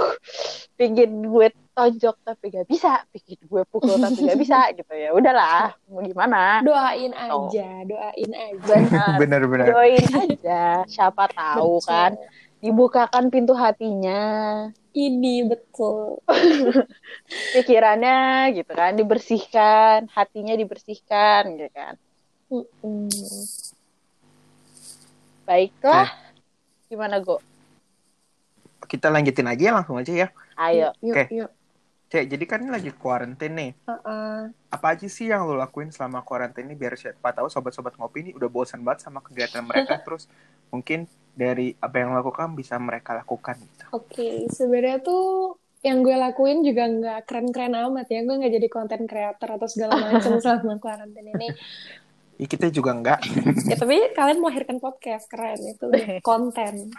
pingin 0.78 1.30
gue 1.30 1.48
tonjok 1.74 2.16
tapi 2.22 2.46
gak 2.50 2.66
bisa. 2.66 3.02
Pingin 3.10 3.42
gue 3.42 3.64
pukul 3.66 3.98
tapi 3.98 4.24
gak 4.24 4.38
bisa 4.38 4.60
gitu. 4.78 4.90
Ya 4.90 5.10
udahlah 5.10 5.74
mau 5.86 6.00
gimana? 6.00 6.62
Doain 6.62 7.12
Oh. 7.28 7.50
aja 7.50 7.82
doain 7.84 8.32
aja. 8.32 8.74
Benar 8.80 9.10
bener-bener 9.18 9.68
join 9.68 10.06
aja. 10.24 10.86
Siapa 10.86 11.28
tahu 11.28 11.78
Betul. 11.78 11.90
kan 11.90 12.12
dibukakan 12.60 13.24
pintu 13.28 13.54
hatinya. 13.54 14.22
Ini 14.94 15.44
betul. 15.44 16.22
Pikirannya 17.54 18.18
gitu 18.54 18.72
kan 18.72 18.94
dibersihkan. 18.94 20.06
Hatinya 20.08 20.54
dibersihkan 20.54 21.50
gitu 21.52 21.70
kan. 21.70 21.94
Baiklah. 25.44 26.10
Gimana 26.88 27.18
go? 27.20 27.42
Kita 28.86 29.10
lanjutin 29.10 29.50
aja 29.50 29.64
ya 29.64 29.74
langsung 29.74 29.98
aja 29.98 30.14
ya. 30.14 30.28
Ayo. 30.54 30.94
Yuk 31.02 31.16
Oke. 31.18 31.24
yuk 31.34 31.50
cek 32.14 32.30
jadi 32.30 32.46
kan 32.46 32.62
lagi 32.70 32.94
kuarantin 32.94 33.58
nih 33.58 33.72
Uh-uh. 33.90 34.54
apa 34.70 34.86
aja 34.94 35.10
sih 35.10 35.34
yang 35.34 35.50
lo 35.50 35.58
lakuin 35.58 35.90
selama 35.90 36.22
kuarantin 36.22 36.70
ini 36.70 36.78
biar 36.78 36.94
siapa 36.94 37.34
tahu 37.34 37.50
sobat-sobat 37.50 37.98
ngopi 37.98 38.30
ini 38.30 38.32
udah 38.38 38.54
bosan 38.54 38.86
banget 38.86 39.10
sama 39.10 39.26
kegiatan 39.26 39.66
mereka 39.66 39.98
terus 40.06 40.30
mungkin 40.70 41.10
dari 41.34 41.74
apa 41.82 42.02
yang 42.02 42.14
lakukan 42.14 42.54
bisa 42.54 42.78
mereka 42.78 43.18
lakukan 43.18 43.58
gitu. 43.58 43.86
Oke, 43.94 44.50
sebenarnya 44.54 45.02
tuh 45.02 45.58
yang 45.84 46.06
gue 46.06 46.16
lakuin 46.16 46.64
juga 46.64 46.90
nggak 46.90 47.20
keren-keren 47.30 47.74
amat 47.74 48.08
ya. 48.10 48.22
Gue 48.26 48.36
nggak 48.42 48.54
jadi 48.58 48.68
konten 48.70 49.02
creator 49.10 49.50
atau 49.58 49.68
segala 49.70 49.98
macam 49.98 50.38
selama 50.42 50.78
karantina 50.78 51.34
ini. 51.38 51.50
Ya, 52.42 52.48
kita 52.50 52.74
juga 52.74 52.98
enggak. 52.98 53.22
Ya 53.70 53.78
tapi 53.78 54.14
kalian 54.18 54.42
melahirkan 54.42 54.78
podcast 54.82 55.30
keren 55.30 55.62
itu 55.62 55.86
konten. 56.30 56.90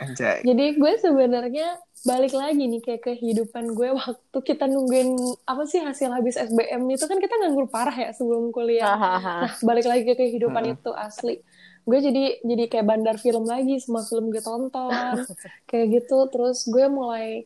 Anjay. 0.00 0.42
Jadi 0.42 0.64
gue 0.76 0.92
sebenarnya 0.98 1.68
balik 2.04 2.36
lagi 2.36 2.68
nih 2.68 2.82
kayak 2.84 3.02
kehidupan 3.08 3.72
gue 3.72 3.96
waktu 3.96 4.38
kita 4.44 4.68
nungguin 4.68 5.16
apa 5.48 5.64
sih 5.64 5.80
hasil 5.80 6.12
habis 6.12 6.36
SBM 6.36 6.84
itu 6.92 7.04
kan 7.08 7.16
kita 7.16 7.32
nganggur 7.40 7.64
parah 7.72 7.96
ya 7.96 8.10
sebelum 8.12 8.52
kuliah. 8.52 8.84
Nah, 8.84 9.52
balik 9.64 9.88
lagi 9.88 10.04
ke 10.04 10.14
kehidupan 10.14 10.64
Hmm. 10.68 10.74
itu 10.76 10.90
asli. 10.92 11.40
Gue 11.84 12.00
jadi 12.00 12.40
jadi 12.44 12.64
kayak 12.68 12.86
bandar 12.88 13.16
film 13.20 13.44
lagi, 13.44 13.76
semua 13.80 14.04
film 14.04 14.28
gue 14.32 14.40
tonton. 14.40 14.92
kayak 15.68 15.86
gitu, 16.00 16.28
terus 16.32 16.64
gue 16.68 16.86
mulai 16.88 17.44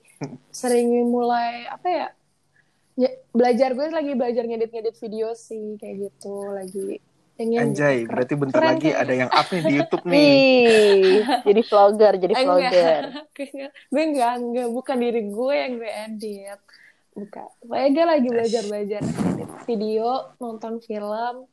sering 0.51 0.91
mulai 1.07 1.67
apa 1.71 1.89
ya? 1.91 2.09
ya 2.99 3.15
belajar 3.31 3.79
gue 3.79 3.95
lagi 3.95 4.19
belajar 4.19 4.43
ngedit-ngedit 4.43 4.99
video 4.99 5.31
sih 5.31 5.79
kayak 5.79 6.11
gitu 6.11 6.51
lagi 6.51 6.99
pengen 7.39 7.71
Anjay, 7.71 8.03
keren- 8.03 8.11
berarti 8.11 8.35
bentar 8.35 8.59
keren 8.59 8.71
lagi 8.75 8.89
kayak- 8.91 8.99
ada 8.99 9.13
yang 9.15 9.31
up 9.31 9.47
nih 9.47 9.63
di 9.63 9.75
YouTube 9.79 10.05
nih. 10.05 10.19
Ih, 10.19 11.19
jadi 11.47 11.61
vlogger, 11.63 12.13
jadi 12.19 12.35
vlogger. 12.35 13.03
enggak. 13.39 13.71
gue 13.89 14.03
enggak, 14.03 14.33
enggak, 14.37 14.69
bukan 14.69 14.97
diri 14.99 15.23
gue 15.25 15.55
yang 15.55 15.73
gue 15.79 15.93
edit. 16.05 16.61
Bukan. 17.15 17.49
Pokoknya 17.63 17.89
gue 17.95 18.05
lagi 18.05 18.29
belajar-belajar 18.29 19.03
edit 19.07 19.51
video, 19.65 20.09
nonton 20.37 20.83
film, 20.83 21.47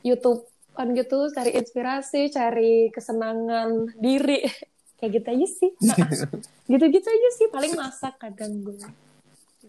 YouTube 0.00 0.44
kan 0.70 0.92
gitu, 0.92 1.32
cari 1.32 1.56
inspirasi, 1.56 2.28
cari 2.28 2.88
kesenangan 2.88 3.96
diri. 3.96 4.44
Kayak 5.00 5.10
gitu 5.16 5.28
aja 5.32 5.46
sih. 5.48 5.70
Nah, 5.80 5.96
gitu-gitu 6.70 7.08
aja 7.08 7.28
sih, 7.32 7.46
paling 7.48 7.72
masak 7.72 8.20
kadang 8.20 8.60
gue. 8.60 8.84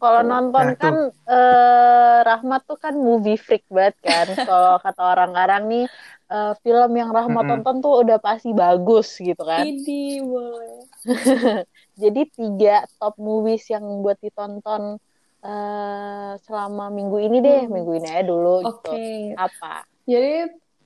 Kalau 0.01 0.21
nonton 0.25 0.65
Nah, 0.65 0.73
tuh. 0.73 0.81
kan 0.81 0.95
eh, 1.29 2.17
Rahmat 2.25 2.61
tuh 2.65 2.79
kan 2.81 2.97
movie 2.97 3.37
freak 3.37 3.69
banget 3.69 3.95
kan. 4.01 4.25
Kalau 4.49 4.81
kata 4.81 5.01
orang-orang 5.13 5.63
nih 5.69 5.85
eh, 6.33 6.53
film 6.65 6.91
yang 6.97 7.13
Rahmat 7.13 7.45
Mm-mm. 7.45 7.61
tonton 7.61 7.75
tuh 7.85 7.93
udah 8.01 8.17
pasti 8.17 8.49
bagus 8.49 9.13
gitu 9.21 9.45
kan. 9.45 9.61
Ini 9.61 10.25
boleh. 10.25 10.89
Jadi 12.01 12.21
tiga 12.33 12.89
top 12.97 13.21
movies 13.21 13.69
yang 13.69 13.85
buat 14.01 14.17
ditonton 14.17 14.97
uh, 15.45 16.33
selama 16.45 16.89
minggu 16.89 17.17
ini 17.21 17.37
deh, 17.45 17.61
hmm. 17.65 17.73
minggu 17.73 17.91
ini 18.01 18.07
aja 18.09 18.25
dulu. 18.25 18.65
Okay. 18.81 19.33
Gitu. 19.33 19.37
Apa? 19.37 19.85
Jadi 20.09 20.33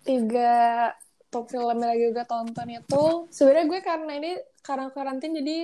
tiga 0.03 0.51
top 1.31 1.51
film 1.51 1.75
yang 1.83 1.91
lagi 1.91 2.05
gue 2.15 2.25
tonton 2.27 2.67
itu 2.71 3.03
sebenarnya 3.27 3.65
gue 3.67 3.79
karena 3.83 4.11
ini 4.15 4.31
karena 4.63 4.87
karantin 4.93 5.35
jadi 5.35 5.57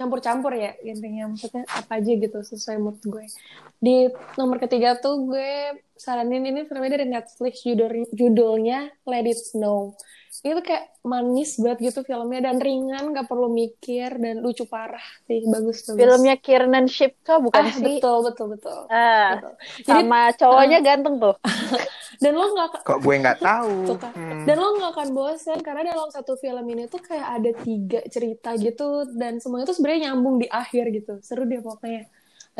campur-campur 0.00 0.56
ya 0.56 0.72
intinya. 0.80 1.28
Maksudnya 1.28 1.68
apa 1.68 2.00
aja 2.00 2.10
gitu 2.16 2.38
sesuai 2.40 2.80
mood 2.80 2.96
gue. 3.04 3.28
Di 3.76 4.08
nomor 4.40 4.56
ketiga 4.56 4.96
tuh 4.96 5.28
gue 5.28 5.76
saranin 6.00 6.48
ini 6.48 6.64
filmnya 6.64 6.96
dari 6.96 7.06
Netflix 7.12 7.60
judul 7.60 8.08
judulnya 8.16 8.88
Let 9.04 9.28
It 9.28 9.36
Snow. 9.52 9.92
Itu 10.40 10.64
kayak 10.64 10.90
manis 11.04 11.56
banget 11.56 11.92
gitu 11.92 12.00
filmnya 12.04 12.44
dan 12.44 12.60
ringan 12.60 13.16
gak 13.16 13.24
perlu 13.24 13.48
mikir 13.48 14.20
dan 14.20 14.44
lucu 14.44 14.68
parah 14.68 15.00
sih 15.24 15.40
bagus 15.48 15.88
tuh 15.88 15.96
filmnya 15.96 16.36
Kiernan 16.36 16.84
Shipka 16.92 17.40
bukan 17.40 17.64
ah, 17.64 17.72
sih? 17.72 17.96
betul 17.96 18.28
betul 18.28 18.46
betul, 18.52 18.80
ah, 18.92 19.40
betul. 19.40 19.52
sama 19.88 20.28
Jadi, 20.28 20.38
cowoknya 20.44 20.78
uh, 20.80 20.84
ganteng 20.84 21.14
tuh 21.16 21.34
dan 22.20 22.36
lo 22.36 22.52
nggak 22.52 22.84
kok 22.84 23.00
gue 23.00 23.14
nggak 23.16 23.40
tahu 23.48 23.96
kan? 23.96 24.12
hmm. 24.12 24.44
dan 24.44 24.56
lo 24.60 24.68
nggak 24.76 24.92
akan 24.92 25.08
bosan 25.16 25.58
karena 25.64 25.90
dalam 25.90 26.12
satu 26.12 26.36
film 26.36 26.64
ini 26.68 26.84
tuh 26.86 27.00
kayak 27.00 27.26
ada 27.40 27.50
tiga 27.64 28.00
cerita 28.12 28.54
gitu 28.60 29.08
dan 29.16 29.40
semuanya 29.40 29.72
tuh 29.72 29.76
sebenarnya 29.80 30.12
nyambung 30.12 30.36
di 30.36 30.46
akhir 30.46 30.92
gitu 30.92 31.18
seru 31.24 31.48
deh 31.48 31.64
pokoknya 31.64 32.06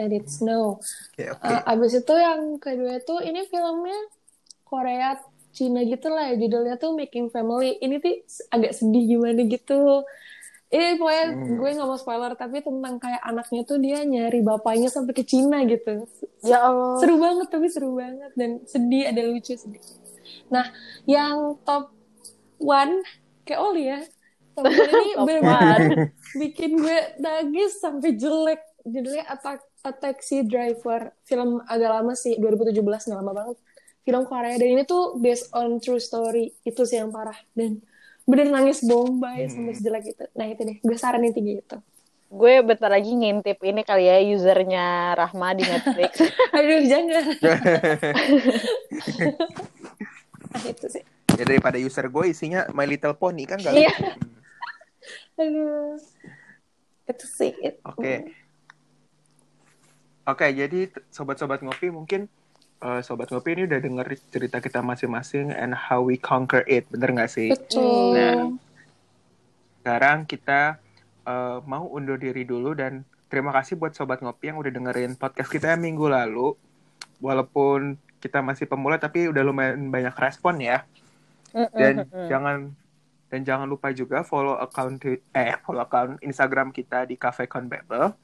Let 0.01 0.17
It 0.17 0.27
Snow 0.33 0.81
okay, 1.13 1.29
okay. 1.29 1.55
Uh, 1.61 1.63
abis 1.77 2.01
itu 2.01 2.15
yang 2.17 2.57
kedua 2.57 3.05
itu 3.05 3.15
ini 3.21 3.45
filmnya 3.53 4.01
Korea 4.65 5.21
Cina 5.51 5.83
gitu 5.85 6.09
lah 6.09 6.33
ya 6.33 6.35
judulnya 6.41 6.81
tuh 6.81 6.97
Making 6.97 7.29
Family 7.29 7.77
ini 7.85 8.01
tuh 8.01 8.23
agak 8.55 8.73
sedih 8.73 9.19
gimana 9.19 9.45
gitu 9.45 10.09
ini 10.71 11.03
pokoknya 11.03 11.25
hmm. 11.35 11.59
gue 11.59 11.71
gak 11.83 11.89
mau 11.91 11.99
spoiler 11.99 12.33
tapi 12.39 12.63
tentang 12.63 13.03
kayak 13.03 13.23
anaknya 13.27 13.63
tuh 13.67 13.83
dia 13.83 14.07
nyari 14.07 14.39
bapaknya 14.39 14.87
sampai 14.87 15.19
ke 15.19 15.27
Cina 15.27 15.67
gitu. 15.67 16.07
Ya 16.47 16.63
Allah. 16.63 16.95
Seru 17.03 17.19
banget 17.19 17.51
tapi 17.51 17.67
seru 17.67 17.99
banget. 17.99 18.31
Dan 18.39 18.63
sedih 18.71 19.11
ada 19.11 19.19
lucu 19.27 19.59
sedih. 19.59 19.83
Nah 20.47 20.71
yang 21.11 21.59
top 21.67 21.91
one 22.63 23.03
kayak 23.43 23.61
Oli 23.67 23.85
ya. 23.91 24.01
Top 24.55 24.71
one 24.71 24.91
ini 24.95 25.13
benar 25.27 25.81
bikin 26.39 26.79
gue 26.79 26.99
nangis 27.19 27.83
sampai 27.83 28.15
jelek. 28.15 28.63
Judulnya 28.87 29.27
Attack 29.27 29.67
A 29.83 29.91
Taxi 29.91 30.47
Driver. 30.47 31.19
Film 31.27 31.67
agak 31.67 31.91
lama 31.99 32.15
sih 32.15 32.39
2017 32.39 32.79
nggak 32.79 33.19
lama 33.19 33.35
banget. 33.35 33.59
Film 34.07 34.23
Korea. 34.23 34.55
Dan 34.55 34.79
ini 34.79 34.83
tuh 34.87 35.19
based 35.19 35.51
on 35.51 35.83
true 35.83 35.99
story. 35.99 36.55
Itu 36.63 36.87
sih 36.87 37.03
yang 37.03 37.11
parah. 37.11 37.37
Dan 37.59 37.83
bener 38.31 38.47
nangis 38.47 38.87
bombay 38.87 39.47
hmm. 39.47 39.51
sampai 39.51 39.75
sejelek 39.75 40.05
itu. 40.15 40.25
Nah 40.39 40.47
itu 40.47 40.63
deh. 40.63 40.77
Gue 40.79 40.95
saranin 40.95 41.35
tiga 41.35 41.59
itu. 41.59 41.77
Gue 42.31 42.63
bentar 42.63 42.87
lagi 42.87 43.11
ngintip 43.11 43.59
ini 43.67 43.83
kali 43.83 44.07
ya 44.07 44.23
usernya 44.23 45.19
Rahma 45.19 45.59
di 45.59 45.67
Netflix. 45.67 46.23
Aduh 46.55 46.87
jangan. 46.87 47.25
Nah, 50.55 50.63
itu 50.71 50.87
sih. 50.87 51.03
Ya 51.35 51.43
daripada 51.43 51.75
user 51.75 52.07
gue 52.07 52.25
isinya 52.31 52.71
My 52.71 52.87
Little 52.87 53.19
Pony 53.19 53.51
kan 53.51 53.59
gak 53.59 53.75
iya. 53.75 53.91
aduh. 55.41 55.97
Itu 57.09 57.27
sih 57.27 57.57
oke. 57.59 57.75
Okay. 57.97 58.17
oke 60.29 60.47
okay, 60.47 60.51
jadi 60.53 60.93
sobat-sobat 61.09 61.65
ngopi 61.65 61.89
mungkin 61.89 62.29
uh, 62.81 63.01
sobat 63.05 63.29
ngopi 63.29 63.57
ini 63.57 63.63
udah 63.69 63.81
denger 63.81 64.07
cerita 64.33 64.59
kita 64.59 64.81
masing-masing 64.81 65.53
and 65.53 65.77
how 65.77 66.01
we 66.01 66.17
conquer 66.17 66.65
it, 66.65 66.89
bener 66.89 67.13
nggak 67.13 67.31
sih? 67.31 67.53
Betul. 67.53 68.17
Nah, 68.17 68.41
sekarang 69.81 70.25
kita 70.29 70.81
uh, 71.25 71.61
mau 71.65 71.89
undur 71.89 72.17
diri 72.17 72.45
dulu 72.45 72.73
dan 72.77 73.05
terima 73.29 73.55
kasih 73.55 73.77
buat 73.77 73.95
sobat 73.95 74.21
ngopi 74.25 74.53
yang 74.53 74.59
udah 74.59 74.73
dengerin 74.73 75.17
podcast 75.17 75.53
kita 75.53 75.77
minggu 75.77 76.09
lalu. 76.09 76.57
Walaupun 77.21 78.01
kita 78.21 78.41
masih 78.41 78.65
pemula 78.65 78.97
tapi 78.97 79.29
udah 79.29 79.45
lumayan 79.45 79.93
banyak 79.93 80.17
respon 80.17 80.61
ya. 80.61 80.85
Dan 81.53 82.09
jangan 82.29 82.73
dan 83.31 83.41
jangan 83.47 83.69
lupa 83.69 83.93
juga 83.93 84.25
follow 84.25 84.57
account 84.59 85.05
eh 85.37 85.55
follow 85.63 85.85
account 85.85 86.19
Instagram 86.25 86.73
kita 86.73 87.05
di 87.05 87.21
Cafe 87.21 87.45
Conbebel. 87.45 88.17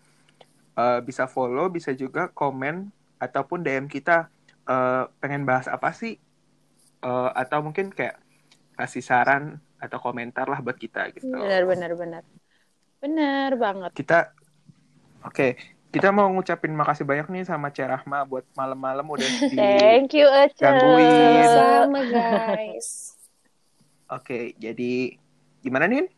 Uh, 0.77 1.01
bisa 1.01 1.25
follow, 1.25 1.73
bisa 1.73 1.97
juga 1.97 2.29
komen 2.37 2.93
ataupun 3.17 3.65
DM 3.65 3.89
kita 3.89 4.29
uh, 4.67 5.09
pengen 5.23 5.47
bahas 5.47 5.71
apa 5.71 5.95
sih 5.95 6.19
uh, 7.03 7.31
atau 7.33 7.63
mungkin 7.63 7.91
kayak 7.95 8.19
kasih 8.77 9.01
saran 9.01 9.63
atau 9.81 9.99
komentar 10.01 10.49
lah 10.49 10.61
buat 10.61 10.77
kita 10.77 11.13
gitu. 11.17 11.33
Benar 11.33 11.65
benar 11.65 11.93
benar. 11.97 12.23
Benar 13.01 13.51
banget. 13.57 13.91
Kita 13.97 14.33
oke, 15.25 15.33
okay, 15.33 15.51
kita 15.93 16.13
mau 16.13 16.29
ngucapin 16.29 16.73
makasih 16.77 17.09
banyak 17.09 17.27
nih 17.33 17.45
sama 17.49 17.73
Cek 17.73 17.89
Rahma 17.89 18.25
buat 18.29 18.45
malam-malam 18.53 19.07
udah 19.07 19.29
di 19.53 19.57
Thank 19.57 20.17
you 20.17 20.29
Ece. 20.29 20.61
Gangguin. 20.61 21.47
Sama 21.47 22.01
guys. 22.05 22.89
oke, 24.07 24.23
okay, 24.23 24.43
jadi 24.61 25.17
gimana 25.65 25.89
nih? 25.89 26.09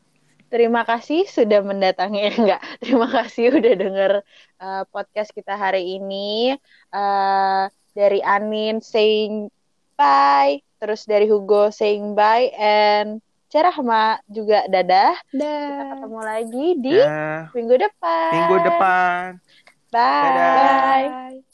Terima 0.48 0.80
kasih 0.80 1.28
sudah 1.28 1.60
mendatangi 1.60 2.24
enggak. 2.40 2.62
Terima 2.80 3.04
kasih 3.04 3.52
udah 3.52 3.74
denger 3.76 4.12
uh, 4.58 4.82
podcast 4.88 5.30
kita 5.36 5.54
hari 5.60 6.00
ini. 6.00 6.56
Uh, 6.88 7.68
dari 7.98 8.22
Anin 8.22 8.78
saying 8.78 9.50
bye, 9.98 10.62
terus 10.78 11.02
dari 11.02 11.26
Hugo 11.26 11.74
saying 11.74 12.14
bye, 12.14 12.54
and 12.54 13.18
Cerahma 13.48 14.20
juga 14.28 14.68
dadah. 14.70 15.16
Dah. 15.34 15.66
Kita 15.66 15.84
ketemu 15.96 16.20
lagi 16.20 16.66
di 16.78 16.96
minggu 17.56 17.74
depan. 17.80 18.32
Minggu 18.36 18.56
depan. 18.62 19.26
Bye. 19.90 20.22
Dadah. 20.22 20.54
Bye. 21.08 21.47